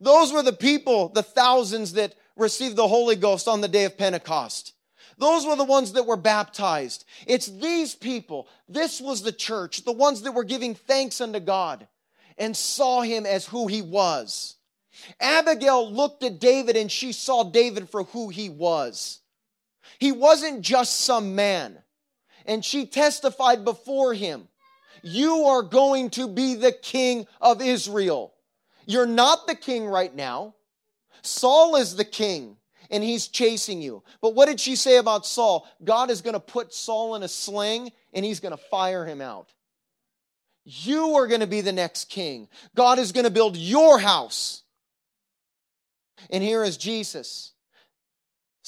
Those 0.00 0.32
were 0.32 0.42
the 0.42 0.52
people, 0.52 1.08
the 1.08 1.22
thousands 1.22 1.94
that 1.94 2.14
received 2.36 2.76
the 2.76 2.88
Holy 2.88 3.16
Ghost 3.16 3.48
on 3.48 3.60
the 3.60 3.68
day 3.68 3.84
of 3.84 3.98
Pentecost. 3.98 4.74
Those 5.18 5.44
were 5.44 5.56
the 5.56 5.64
ones 5.64 5.94
that 5.94 6.06
were 6.06 6.16
baptized. 6.16 7.04
It's 7.26 7.46
these 7.46 7.94
people. 7.94 8.46
This 8.68 9.00
was 9.00 9.22
the 9.22 9.32
church, 9.32 9.84
the 9.84 9.92
ones 9.92 10.22
that 10.22 10.32
were 10.32 10.44
giving 10.44 10.76
thanks 10.76 11.20
unto 11.20 11.40
God 11.40 11.88
and 12.38 12.56
saw 12.56 13.02
him 13.02 13.26
as 13.26 13.46
who 13.46 13.66
he 13.66 13.82
was. 13.82 14.54
Abigail 15.20 15.90
looked 15.90 16.22
at 16.22 16.38
David 16.38 16.76
and 16.76 16.90
she 16.90 17.12
saw 17.12 17.42
David 17.42 17.90
for 17.90 18.04
who 18.04 18.28
he 18.28 18.48
was. 18.48 19.20
He 19.98 20.12
wasn't 20.12 20.62
just 20.62 21.00
some 21.00 21.34
man. 21.34 21.78
And 22.46 22.64
she 22.64 22.86
testified 22.86 23.64
before 23.64 24.14
him, 24.14 24.48
You 25.02 25.44
are 25.44 25.62
going 25.62 26.10
to 26.10 26.28
be 26.28 26.54
the 26.54 26.72
king 26.72 27.26
of 27.40 27.60
Israel. 27.60 28.34
You're 28.86 29.06
not 29.06 29.46
the 29.46 29.54
king 29.54 29.86
right 29.86 30.14
now. 30.14 30.54
Saul 31.22 31.76
is 31.76 31.96
the 31.96 32.04
king 32.04 32.56
and 32.90 33.04
he's 33.04 33.28
chasing 33.28 33.82
you. 33.82 34.02
But 34.20 34.34
what 34.34 34.46
did 34.46 34.60
she 34.60 34.76
say 34.76 34.96
about 34.96 35.26
Saul? 35.26 35.68
God 35.84 36.10
is 36.10 36.22
going 36.22 36.34
to 36.34 36.40
put 36.40 36.72
Saul 36.72 37.14
in 37.14 37.22
a 37.22 37.28
sling 37.28 37.92
and 38.12 38.24
he's 38.24 38.40
going 38.40 38.56
to 38.56 38.62
fire 38.70 39.04
him 39.04 39.20
out. 39.20 39.52
You 40.64 41.14
are 41.16 41.26
going 41.26 41.40
to 41.40 41.46
be 41.46 41.60
the 41.60 41.72
next 41.72 42.06
king. 42.10 42.48
God 42.74 42.98
is 42.98 43.12
going 43.12 43.24
to 43.24 43.30
build 43.30 43.56
your 43.56 43.98
house. 43.98 44.62
And 46.30 46.42
here 46.42 46.64
is 46.64 46.76
Jesus, 46.76 47.52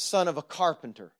son 0.01 0.29
of 0.29 0.37
a 0.37 0.43
carpenter. 0.43 1.13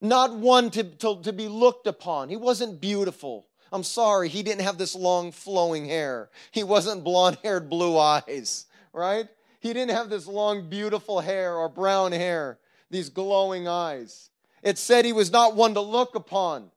Not 0.00 0.34
one 0.34 0.70
to, 0.70 0.84
to, 0.84 1.22
to 1.22 1.32
be 1.32 1.48
looked 1.48 1.86
upon. 1.86 2.28
He 2.28 2.36
wasn't 2.36 2.80
beautiful. 2.80 3.46
I'm 3.72 3.82
sorry, 3.82 4.28
he 4.28 4.42
didn't 4.42 4.62
have 4.62 4.78
this 4.78 4.94
long 4.94 5.32
flowing 5.32 5.86
hair. 5.86 6.30
He 6.52 6.62
wasn't 6.62 7.04
blonde 7.04 7.38
haired, 7.42 7.68
blue 7.68 7.98
eyes, 7.98 8.66
right? 8.92 9.28
He 9.60 9.72
didn't 9.72 9.94
have 9.94 10.08
this 10.08 10.26
long, 10.26 10.68
beautiful 10.68 11.20
hair 11.20 11.54
or 11.54 11.68
brown 11.68 12.12
hair, 12.12 12.58
these 12.90 13.10
glowing 13.10 13.68
eyes. 13.68 14.30
It 14.62 14.78
said 14.78 15.04
he 15.04 15.12
was 15.12 15.30
not 15.30 15.56
one 15.56 15.74
to 15.74 15.80
look 15.80 16.14
upon. 16.14 16.70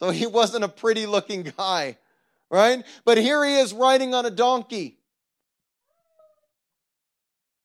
So 0.00 0.10
he 0.10 0.26
wasn't 0.26 0.64
a 0.64 0.68
pretty 0.68 1.06
looking 1.06 1.42
guy, 1.56 1.98
right? 2.50 2.84
But 3.04 3.18
here 3.18 3.44
he 3.44 3.56
is 3.56 3.72
riding 3.72 4.14
on 4.14 4.26
a 4.26 4.30
donkey. 4.30 4.98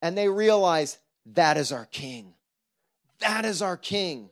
And 0.01 0.17
they 0.17 0.29
realize 0.29 0.97
that 1.25 1.57
is 1.57 1.71
our 1.71 1.85
king. 1.85 2.33
That 3.19 3.45
is 3.45 3.61
our 3.61 3.77
king. 3.77 4.29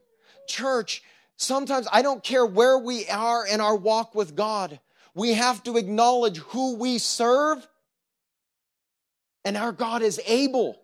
Church, 0.48 1.04
sometimes 1.36 1.88
I 1.92 2.02
don't 2.02 2.24
care 2.24 2.46
where 2.46 2.78
we 2.78 3.08
are 3.10 3.46
in 3.46 3.62
our 3.62 3.76
walk 3.76 4.16
with 4.16 4.36
God, 4.36 4.80
we 5.14 5.34
have 5.34 5.64
to 5.64 5.78
acknowledge 5.78 6.38
who 6.38 6.76
we 6.76 7.00
serve 7.00 7.68
and 9.44 9.56
our 9.56 9.72
God 9.72 10.02
is 10.02 10.20
able. 10.28 10.78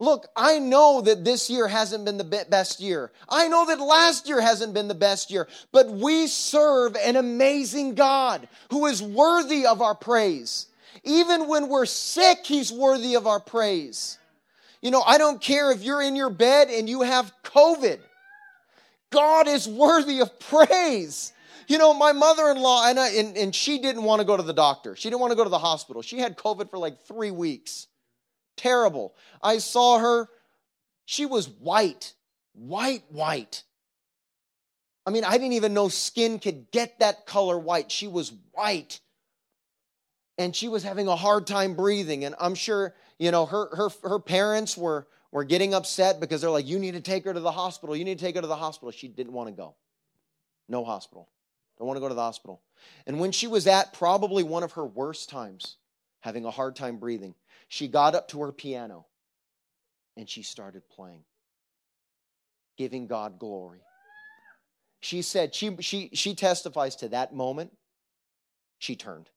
Look, 0.00 0.26
I 0.34 0.58
know 0.58 1.02
that 1.02 1.24
this 1.24 1.48
year 1.48 1.68
hasn't 1.68 2.04
been 2.04 2.16
the 2.16 2.46
best 2.50 2.80
year. 2.80 3.12
I 3.28 3.48
know 3.48 3.66
that 3.66 3.78
last 3.78 4.28
year 4.28 4.40
hasn't 4.40 4.74
been 4.74 4.88
the 4.88 4.94
best 4.94 5.30
year, 5.30 5.46
but 5.70 5.88
we 5.88 6.26
serve 6.26 6.96
an 6.96 7.16
amazing 7.16 7.94
God 7.94 8.48
who 8.70 8.86
is 8.86 9.02
worthy 9.02 9.66
of 9.66 9.82
our 9.82 9.94
praise. 9.94 10.66
Even 11.04 11.48
when 11.48 11.68
we're 11.68 11.86
sick, 11.86 12.40
He's 12.44 12.72
worthy 12.72 13.14
of 13.14 13.26
our 13.26 13.40
praise. 13.40 14.18
You 14.82 14.90
know, 14.90 15.02
I 15.02 15.18
don't 15.18 15.40
care 15.40 15.70
if 15.72 15.82
you're 15.82 16.02
in 16.02 16.16
your 16.16 16.30
bed 16.30 16.68
and 16.68 16.88
you 16.88 17.02
have 17.02 17.32
COVID. 17.44 17.98
God 19.10 19.48
is 19.48 19.68
worthy 19.68 20.20
of 20.20 20.38
praise. 20.38 21.32
You 21.68 21.78
know, 21.78 21.94
my 21.94 22.12
mother 22.12 22.50
in 22.50 22.58
law, 22.58 22.88
and, 22.88 22.98
and, 22.98 23.36
and 23.36 23.54
she 23.54 23.78
didn't 23.78 24.02
want 24.02 24.20
to 24.20 24.26
go 24.26 24.36
to 24.36 24.42
the 24.42 24.52
doctor. 24.52 24.96
She 24.96 25.08
didn't 25.08 25.20
want 25.20 25.32
to 25.32 25.36
go 25.36 25.44
to 25.44 25.50
the 25.50 25.58
hospital. 25.58 26.02
She 26.02 26.18
had 26.18 26.36
COVID 26.36 26.70
for 26.70 26.78
like 26.78 27.04
three 27.04 27.30
weeks. 27.30 27.86
Terrible. 28.56 29.14
I 29.42 29.58
saw 29.58 29.98
her. 29.98 30.28
She 31.04 31.26
was 31.26 31.48
white, 31.48 32.14
white, 32.52 33.04
white. 33.08 33.62
I 35.06 35.10
mean, 35.10 35.24
I 35.24 35.32
didn't 35.32 35.54
even 35.54 35.74
know 35.74 35.88
skin 35.88 36.38
could 36.38 36.70
get 36.70 37.00
that 37.00 37.26
color 37.26 37.58
white. 37.58 37.90
She 37.90 38.06
was 38.06 38.32
white. 38.52 39.00
And 40.38 40.54
she 40.54 40.68
was 40.68 40.82
having 40.82 41.08
a 41.08 41.16
hard 41.16 41.46
time 41.46 41.74
breathing. 41.74 42.24
And 42.24 42.34
I'm 42.40 42.54
sure, 42.54 42.94
you 43.20 43.30
know, 43.30 43.44
her, 43.44 43.68
her, 43.76 43.90
her 44.02 44.18
parents 44.18 44.78
were, 44.78 45.06
were 45.30 45.44
getting 45.44 45.74
upset 45.74 46.20
because 46.20 46.40
they're 46.40 46.48
like, 46.48 46.66
you 46.66 46.78
need 46.78 46.94
to 46.94 47.02
take 47.02 47.26
her 47.26 47.34
to 47.34 47.38
the 47.38 47.52
hospital. 47.52 47.94
You 47.94 48.04
need 48.04 48.18
to 48.18 48.24
take 48.24 48.34
her 48.34 48.40
to 48.40 48.46
the 48.46 48.56
hospital. 48.56 48.90
She 48.90 49.08
didn't 49.08 49.34
want 49.34 49.50
to 49.50 49.54
go. 49.54 49.74
No 50.70 50.84
hospital. 50.84 51.28
Don't 51.78 51.86
want 51.86 51.98
to 51.98 52.00
go 52.00 52.08
to 52.08 52.14
the 52.14 52.22
hospital. 52.22 52.62
And 53.06 53.20
when 53.20 53.30
she 53.30 53.46
was 53.46 53.66
at 53.66 53.92
probably 53.92 54.42
one 54.42 54.62
of 54.62 54.72
her 54.72 54.86
worst 54.86 55.28
times, 55.28 55.76
having 56.20 56.46
a 56.46 56.50
hard 56.50 56.76
time 56.76 56.96
breathing, 56.96 57.34
she 57.68 57.88
got 57.88 58.14
up 58.14 58.28
to 58.28 58.40
her 58.40 58.52
piano 58.52 59.04
and 60.16 60.26
she 60.26 60.42
started 60.42 60.88
playing, 60.88 61.24
giving 62.78 63.06
God 63.06 63.38
glory. 63.38 63.80
She 65.00 65.20
said, 65.20 65.54
she, 65.54 65.76
she, 65.80 66.08
she 66.14 66.34
testifies 66.34 66.96
to 66.96 67.08
that 67.10 67.34
moment, 67.34 67.76
she 68.78 68.96
turned. 68.96 69.28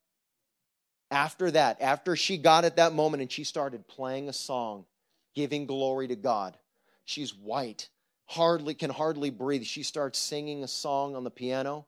After 1.14 1.48
that, 1.52 1.80
after 1.80 2.16
she 2.16 2.36
got 2.36 2.64
at 2.64 2.74
that 2.76 2.92
moment 2.92 3.22
and 3.22 3.30
she 3.30 3.44
started 3.44 3.86
playing 3.86 4.28
a 4.28 4.32
song, 4.32 4.84
giving 5.32 5.64
glory 5.64 6.08
to 6.08 6.16
God, 6.16 6.56
she's 7.04 7.32
white, 7.32 7.88
hardly 8.26 8.74
can 8.74 8.90
hardly 8.90 9.30
breathe. 9.30 9.62
She 9.62 9.84
starts 9.84 10.18
singing 10.18 10.64
a 10.64 10.68
song 10.68 11.14
on 11.14 11.22
the 11.22 11.30
piano 11.30 11.86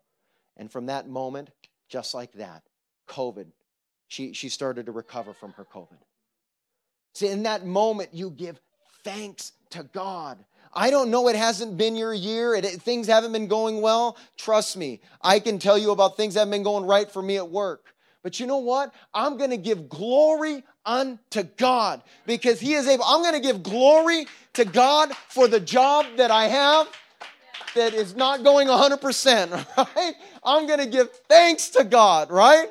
and 0.56 0.70
from 0.70 0.86
that 0.86 1.08
moment, 1.08 1.50
just 1.88 2.14
like 2.14 2.34
that, 2.34 2.62
COVID, 3.08 3.46
she, 4.06 4.32
she 4.32 4.48
started 4.48 4.86
to 4.86 4.92
recover 4.92 5.34
from 5.34 5.52
her 5.54 5.64
COVID. 5.64 5.98
See, 7.14 7.26
in 7.26 7.42
that 7.42 7.66
moment, 7.66 8.10
you 8.12 8.30
give 8.30 8.60
thanks 9.02 9.52
to 9.70 9.82
God. 9.82 10.38
I 10.72 10.90
don't 10.90 11.10
know, 11.10 11.26
it 11.26 11.34
hasn't 11.34 11.76
been 11.76 11.96
your 11.96 12.14
year, 12.14 12.54
it, 12.54 12.64
things 12.64 13.08
haven't 13.08 13.32
been 13.32 13.48
going 13.48 13.80
well. 13.80 14.16
Trust 14.36 14.76
me, 14.76 15.00
I 15.20 15.40
can 15.40 15.58
tell 15.58 15.76
you 15.76 15.90
about 15.90 16.16
things 16.16 16.34
that 16.34 16.40
have 16.40 16.50
been 16.50 16.62
going 16.62 16.84
right 16.84 17.10
for 17.10 17.22
me 17.22 17.38
at 17.38 17.50
work. 17.50 17.95
But 18.22 18.40
you 18.40 18.46
know 18.46 18.58
what? 18.58 18.92
I'm 19.14 19.36
going 19.36 19.50
to 19.50 19.56
give 19.56 19.88
glory 19.88 20.64
unto 20.84 21.42
God 21.56 22.02
because 22.26 22.60
He 22.60 22.74
is 22.74 22.88
able. 22.88 23.04
I'm 23.04 23.22
going 23.22 23.34
to 23.34 23.40
give 23.40 23.62
glory 23.62 24.26
to 24.54 24.64
God 24.64 25.12
for 25.28 25.48
the 25.48 25.60
job 25.60 26.06
that 26.16 26.30
I 26.30 26.46
have 26.46 26.88
that 27.74 27.94
is 27.94 28.16
not 28.16 28.42
going 28.42 28.68
100%, 28.68 29.76
right? 29.96 30.14
I'm 30.42 30.66
going 30.66 30.80
to 30.80 30.86
give 30.86 31.10
thanks 31.28 31.70
to 31.70 31.84
God, 31.84 32.30
right? 32.30 32.68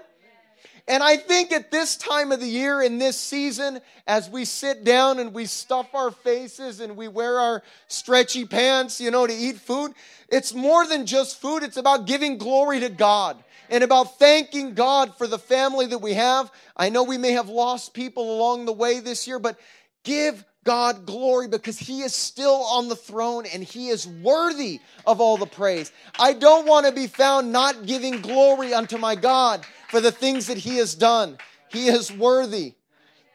And 0.87 1.01
I 1.01 1.17
think 1.17 1.51
at 1.51 1.71
this 1.71 1.95
time 1.95 2.31
of 2.31 2.39
the 2.39 2.47
year, 2.47 2.81
in 2.81 2.99
this 2.99 3.17
season, 3.17 3.79
as 4.05 4.29
we 4.29 4.45
sit 4.45 4.83
down 4.83 5.17
and 5.19 5.33
we 5.33 5.45
stuff 5.45 5.95
our 5.95 6.11
faces 6.11 6.79
and 6.79 6.95
we 6.95 7.07
wear 7.07 7.39
our 7.39 7.63
stretchy 7.87 8.45
pants, 8.45 9.01
you 9.01 9.09
know, 9.09 9.25
to 9.25 9.33
eat 9.33 9.57
food, 9.57 9.93
it's 10.29 10.53
more 10.53 10.85
than 10.85 11.07
just 11.07 11.41
food. 11.41 11.63
It's 11.63 11.77
about 11.77 12.05
giving 12.05 12.37
glory 12.37 12.81
to 12.81 12.89
God 12.89 13.43
and 13.69 13.83
about 13.83 14.19
thanking 14.19 14.73
God 14.73 15.15
for 15.17 15.27
the 15.27 15.39
family 15.39 15.87
that 15.87 15.99
we 15.99 16.13
have. 16.13 16.51
I 16.75 16.89
know 16.89 17.03
we 17.03 17.17
may 17.17 17.31
have 17.31 17.49
lost 17.49 17.93
people 17.93 18.35
along 18.35 18.65
the 18.65 18.73
way 18.73 18.99
this 18.99 19.27
year, 19.27 19.39
but 19.39 19.59
give 20.03 20.43
God 20.63 21.05
glory 21.05 21.47
because 21.47 21.77
He 21.77 22.01
is 22.01 22.13
still 22.13 22.63
on 22.65 22.89
the 22.89 22.95
throne 22.95 23.45
and 23.45 23.63
He 23.63 23.89
is 23.89 24.07
worthy 24.07 24.79
of 25.05 25.21
all 25.21 25.37
the 25.37 25.45
praise. 25.45 25.91
I 26.19 26.33
don't 26.33 26.67
want 26.67 26.85
to 26.87 26.91
be 26.91 27.07
found 27.07 27.51
not 27.51 27.85
giving 27.85 28.21
glory 28.21 28.73
unto 28.73 28.97
my 28.97 29.15
God 29.15 29.65
for 29.89 30.01
the 30.01 30.11
things 30.11 30.47
that 30.47 30.57
He 30.57 30.77
has 30.77 30.95
done. 30.95 31.37
He 31.69 31.87
is 31.87 32.11
worthy. 32.11 32.73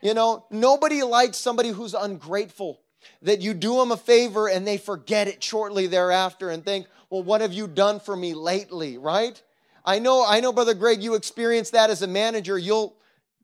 You 0.03 0.15
know, 0.15 0.45
nobody 0.51 1.03
likes 1.03 1.37
somebody 1.37 1.71
who's 1.71 1.95
ungrateful, 1.95 2.81
that 3.23 3.41
you 3.41 3.55
do 3.55 3.77
them 3.77 3.93
a 3.93 3.97
favor 3.97 4.49
and 4.49 4.67
they 4.67 4.79
forget 4.79 5.29
it 5.29 5.43
shortly 5.43 5.87
thereafter 5.87 6.51
and 6.51 6.65
think, 6.65 6.87
well, 7.11 7.23
what 7.23 7.43
have 7.43 7.53
you 7.53 7.67
done 7.67 8.01
for 8.01 8.17
me 8.17 8.35
lately, 8.35 8.97
right? 8.99 9.41
I 9.85 9.99
know, 9.99 10.25
I 10.27 10.41
know, 10.41 10.53
Brother 10.53 10.75
Greg, 10.75 11.03
you 11.03 11.15
experience 11.15 11.71
that 11.71 11.91
as 11.91 12.03
a 12.03 12.07
manager. 12.07 12.59
You'll, 12.59 12.97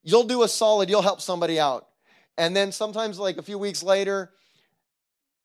you'll 0.02 0.24
do 0.24 0.42
a 0.42 0.48
solid, 0.48 0.90
you'll 0.90 1.02
help 1.02 1.20
somebody 1.20 1.58
out. 1.58 1.86
And 2.38 2.54
then 2.54 2.72
sometimes, 2.72 3.18
like 3.18 3.38
a 3.38 3.42
few 3.42 3.58
weeks 3.58 3.82
later, 3.82 4.30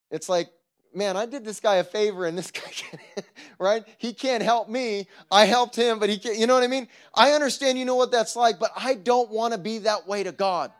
it's 0.09 0.27
like, 0.27 0.49
man, 0.93 1.15
I 1.15 1.25
did 1.25 1.45
this 1.45 1.59
guy 1.59 1.75
a 1.75 1.83
favor 1.83 2.25
and 2.25 2.37
this 2.37 2.51
guy 2.51 2.69
can't, 2.69 3.25
right? 3.59 3.85
He 3.97 4.13
can't 4.13 4.43
help 4.43 4.69
me. 4.69 5.07
I 5.31 5.45
helped 5.45 5.75
him, 5.75 5.99
but 5.99 6.09
he 6.09 6.17
can't, 6.17 6.37
you 6.37 6.47
know 6.47 6.53
what 6.53 6.63
I 6.63 6.67
mean? 6.67 6.87
I 7.15 7.31
understand 7.31 7.79
you 7.79 7.85
know 7.85 7.95
what 7.95 8.11
that's 8.11 8.35
like, 8.35 8.59
but 8.59 8.71
I 8.75 8.95
don't 8.95 9.31
want 9.31 9.53
to 9.53 9.59
be 9.59 9.79
that 9.79 10.07
way 10.07 10.23
to 10.23 10.31
God. 10.31 10.71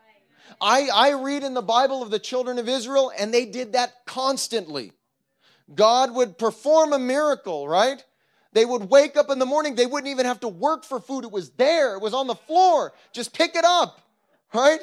I, 0.60 0.88
I 0.92 1.12
read 1.12 1.42
in 1.42 1.54
the 1.54 1.62
Bible 1.62 2.02
of 2.02 2.10
the 2.10 2.18
children 2.18 2.58
of 2.58 2.68
Israel, 2.68 3.10
and 3.18 3.32
they 3.32 3.46
did 3.46 3.72
that 3.72 4.04
constantly. 4.06 4.92
God 5.74 6.14
would 6.14 6.38
perform 6.38 6.92
a 6.92 6.98
miracle, 6.98 7.66
right? 7.66 8.04
They 8.52 8.64
would 8.64 8.90
wake 8.90 9.16
up 9.16 9.30
in 9.30 9.38
the 9.38 9.46
morning, 9.46 9.74
they 9.74 9.86
wouldn't 9.86 10.10
even 10.10 10.26
have 10.26 10.40
to 10.40 10.48
work 10.48 10.84
for 10.84 11.00
food. 11.00 11.24
It 11.24 11.32
was 11.32 11.50
there, 11.50 11.94
it 11.96 12.02
was 12.02 12.14
on 12.14 12.26
the 12.26 12.34
floor. 12.34 12.92
Just 13.12 13.32
pick 13.32 13.56
it 13.56 13.64
up, 13.64 14.00
right? 14.54 14.80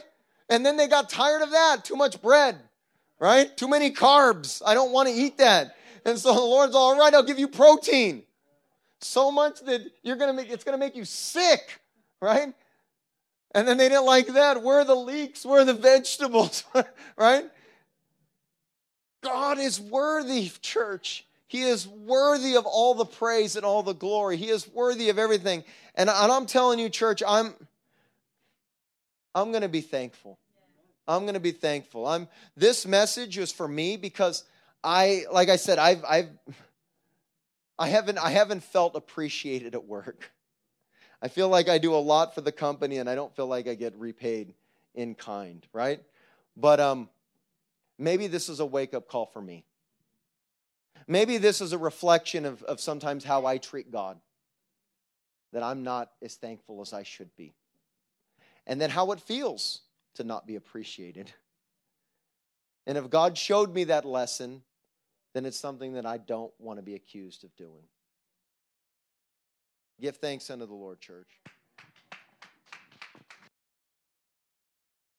And 0.50 0.66
then 0.66 0.78
they 0.78 0.88
got 0.88 1.10
tired 1.10 1.44
of 1.44 1.52
that. 1.52 1.86
Too 1.86 1.96
much 1.96 2.22
bread, 2.22 2.58
right? 3.20 3.56
Too 3.58 3.68
many 3.68 3.92
carbs. 3.92 4.62
I 4.66 4.74
don't 4.74 4.92
want 4.92 5.10
to 5.10 5.14
eat 5.14 5.38
that. 5.38 5.76
And 6.06 6.18
so 6.18 6.34
the 6.34 6.42
Lord's 6.42 6.76
all 6.76 6.98
right, 6.98 7.14
I'll 7.14 7.24
give 7.24 7.40
you 7.40 7.48
protein. 7.48 8.24
so 9.02 9.32
much 9.32 9.62
that 9.62 9.82
you're 10.04 10.16
gonna 10.18 10.34
make 10.34 10.50
it's 10.50 10.64
gonna 10.64 10.78
make 10.78 10.96
you 10.96 11.06
sick, 11.06 11.80
right? 12.22 12.54
And 13.56 13.68
then 13.68 13.78
they 13.78 13.90
didn't 13.90 14.06
like 14.06 14.28
that. 14.28 14.62
Where 14.64 14.80
are 14.80 14.86
the 14.86 14.96
leeks? 14.96 15.46
Where 15.46 15.62
are 15.62 15.66
the 15.66 15.74
vegetables? 15.74 16.64
right? 17.18 17.46
God 19.22 19.60
is 19.60 19.80
worthy, 19.82 20.52
church. 20.62 21.26
He 21.50 21.64
is 21.64 21.88
worthy 21.88 22.56
of 22.56 22.68
all 22.68 22.93
the 22.93 23.06
praise 23.06 23.56
and 23.56 23.66
all 23.66 23.82
the 23.82 23.95
glory. 23.95 24.38
He 24.38 24.50
is 24.50 24.68
worthy 24.68 25.10
of 25.10 25.18
everything. 25.18 25.64
And, 25.95 26.08
and 26.08 26.32
I'm 26.32 26.45
telling 26.45 26.78
you, 26.78 26.89
church, 26.89 27.24
I'm 27.28 27.56
I'm 29.34 29.50
going 29.50 29.64
to 29.64 29.68
be 29.68 29.82
thankful. 29.82 30.38
I'm 31.08 31.24
going 31.24 31.34
to 31.34 31.39
be 31.39 31.52
thankful. 31.52 32.06
I'm 32.06 32.28
this 32.56 32.86
message 32.86 33.39
is 33.39 33.52
for 33.52 33.68
me 33.68 33.97
because 33.97 34.43
I 34.84 35.26
like 35.34 35.50
I 35.50 35.56
said 35.56 35.80
I've 35.80 36.06
I've 36.08 36.30
I 37.80 37.89
haven't 37.89 38.20
I 38.20 38.30
haven't 38.30 38.64
felt 38.64 38.95
appreciated 38.95 39.74
at 39.74 39.86
work. 39.86 40.32
I 41.20 41.30
feel 41.30 41.50
like 41.50 41.68
I 41.68 41.80
do 41.80 41.95
a 41.95 41.97
lot 41.97 42.36
for 42.36 42.41
the 42.41 42.52
company 42.52 43.00
and 43.00 43.10
I 43.10 43.16
don't 43.16 43.36
feel 43.36 43.47
like 43.47 43.68
I 43.68 43.74
get 43.74 43.95
repaid 43.95 44.54
in 44.93 45.16
kind, 45.16 45.66
right? 45.74 46.00
But 46.56 46.80
um, 46.80 47.10
maybe 47.97 48.28
this 48.28 48.50
is 48.50 48.60
a 48.60 48.66
wake 48.68 48.93
up 48.93 49.08
call 49.08 49.26
for 49.26 49.41
me. 49.41 49.66
Maybe 51.10 51.39
this 51.39 51.60
is 51.60 51.74
a 51.74 51.78
reflection 51.80 52.45
of, 52.45 52.62
of 52.64 52.80
sometimes 52.80 53.24
how 53.24 53.47
I 53.47 53.57
treat 53.57 53.91
God, 53.91 54.20
that 55.51 55.64
I'm 55.64 55.82
not 55.82 56.12
as 56.22 56.36
thankful 56.36 56.82
as 56.82 56.93
I 56.93 57.01
should 57.01 57.36
be. 57.36 57.55
And 58.68 58.80
then 58.80 58.91
how 58.91 59.12
it 59.12 59.20
feels 59.20 59.82
to 60.16 60.24
not 60.24 60.45
be 60.45 60.55
appreciated. 60.55 61.34
And 62.86 62.95
if 62.95 63.10
God 63.10 63.39
showed 63.39 63.74
me 63.74 63.86
that 63.86 64.05
lesson, 64.05 64.62
then 65.34 65.47
it's 65.47 65.60
something 65.60 65.93
that 65.93 66.05
I 66.05 66.20
don't 66.20 66.53
want 66.60 66.78
to 66.78 66.84
be 66.84 66.93
accused 66.93 67.43
of 67.43 67.55
doing. 67.55 67.88
Give 69.99 70.16
thanks 70.16 70.51
unto 70.51 70.68
the 70.68 70.76
Lord, 70.76 71.01
church. 71.01 71.41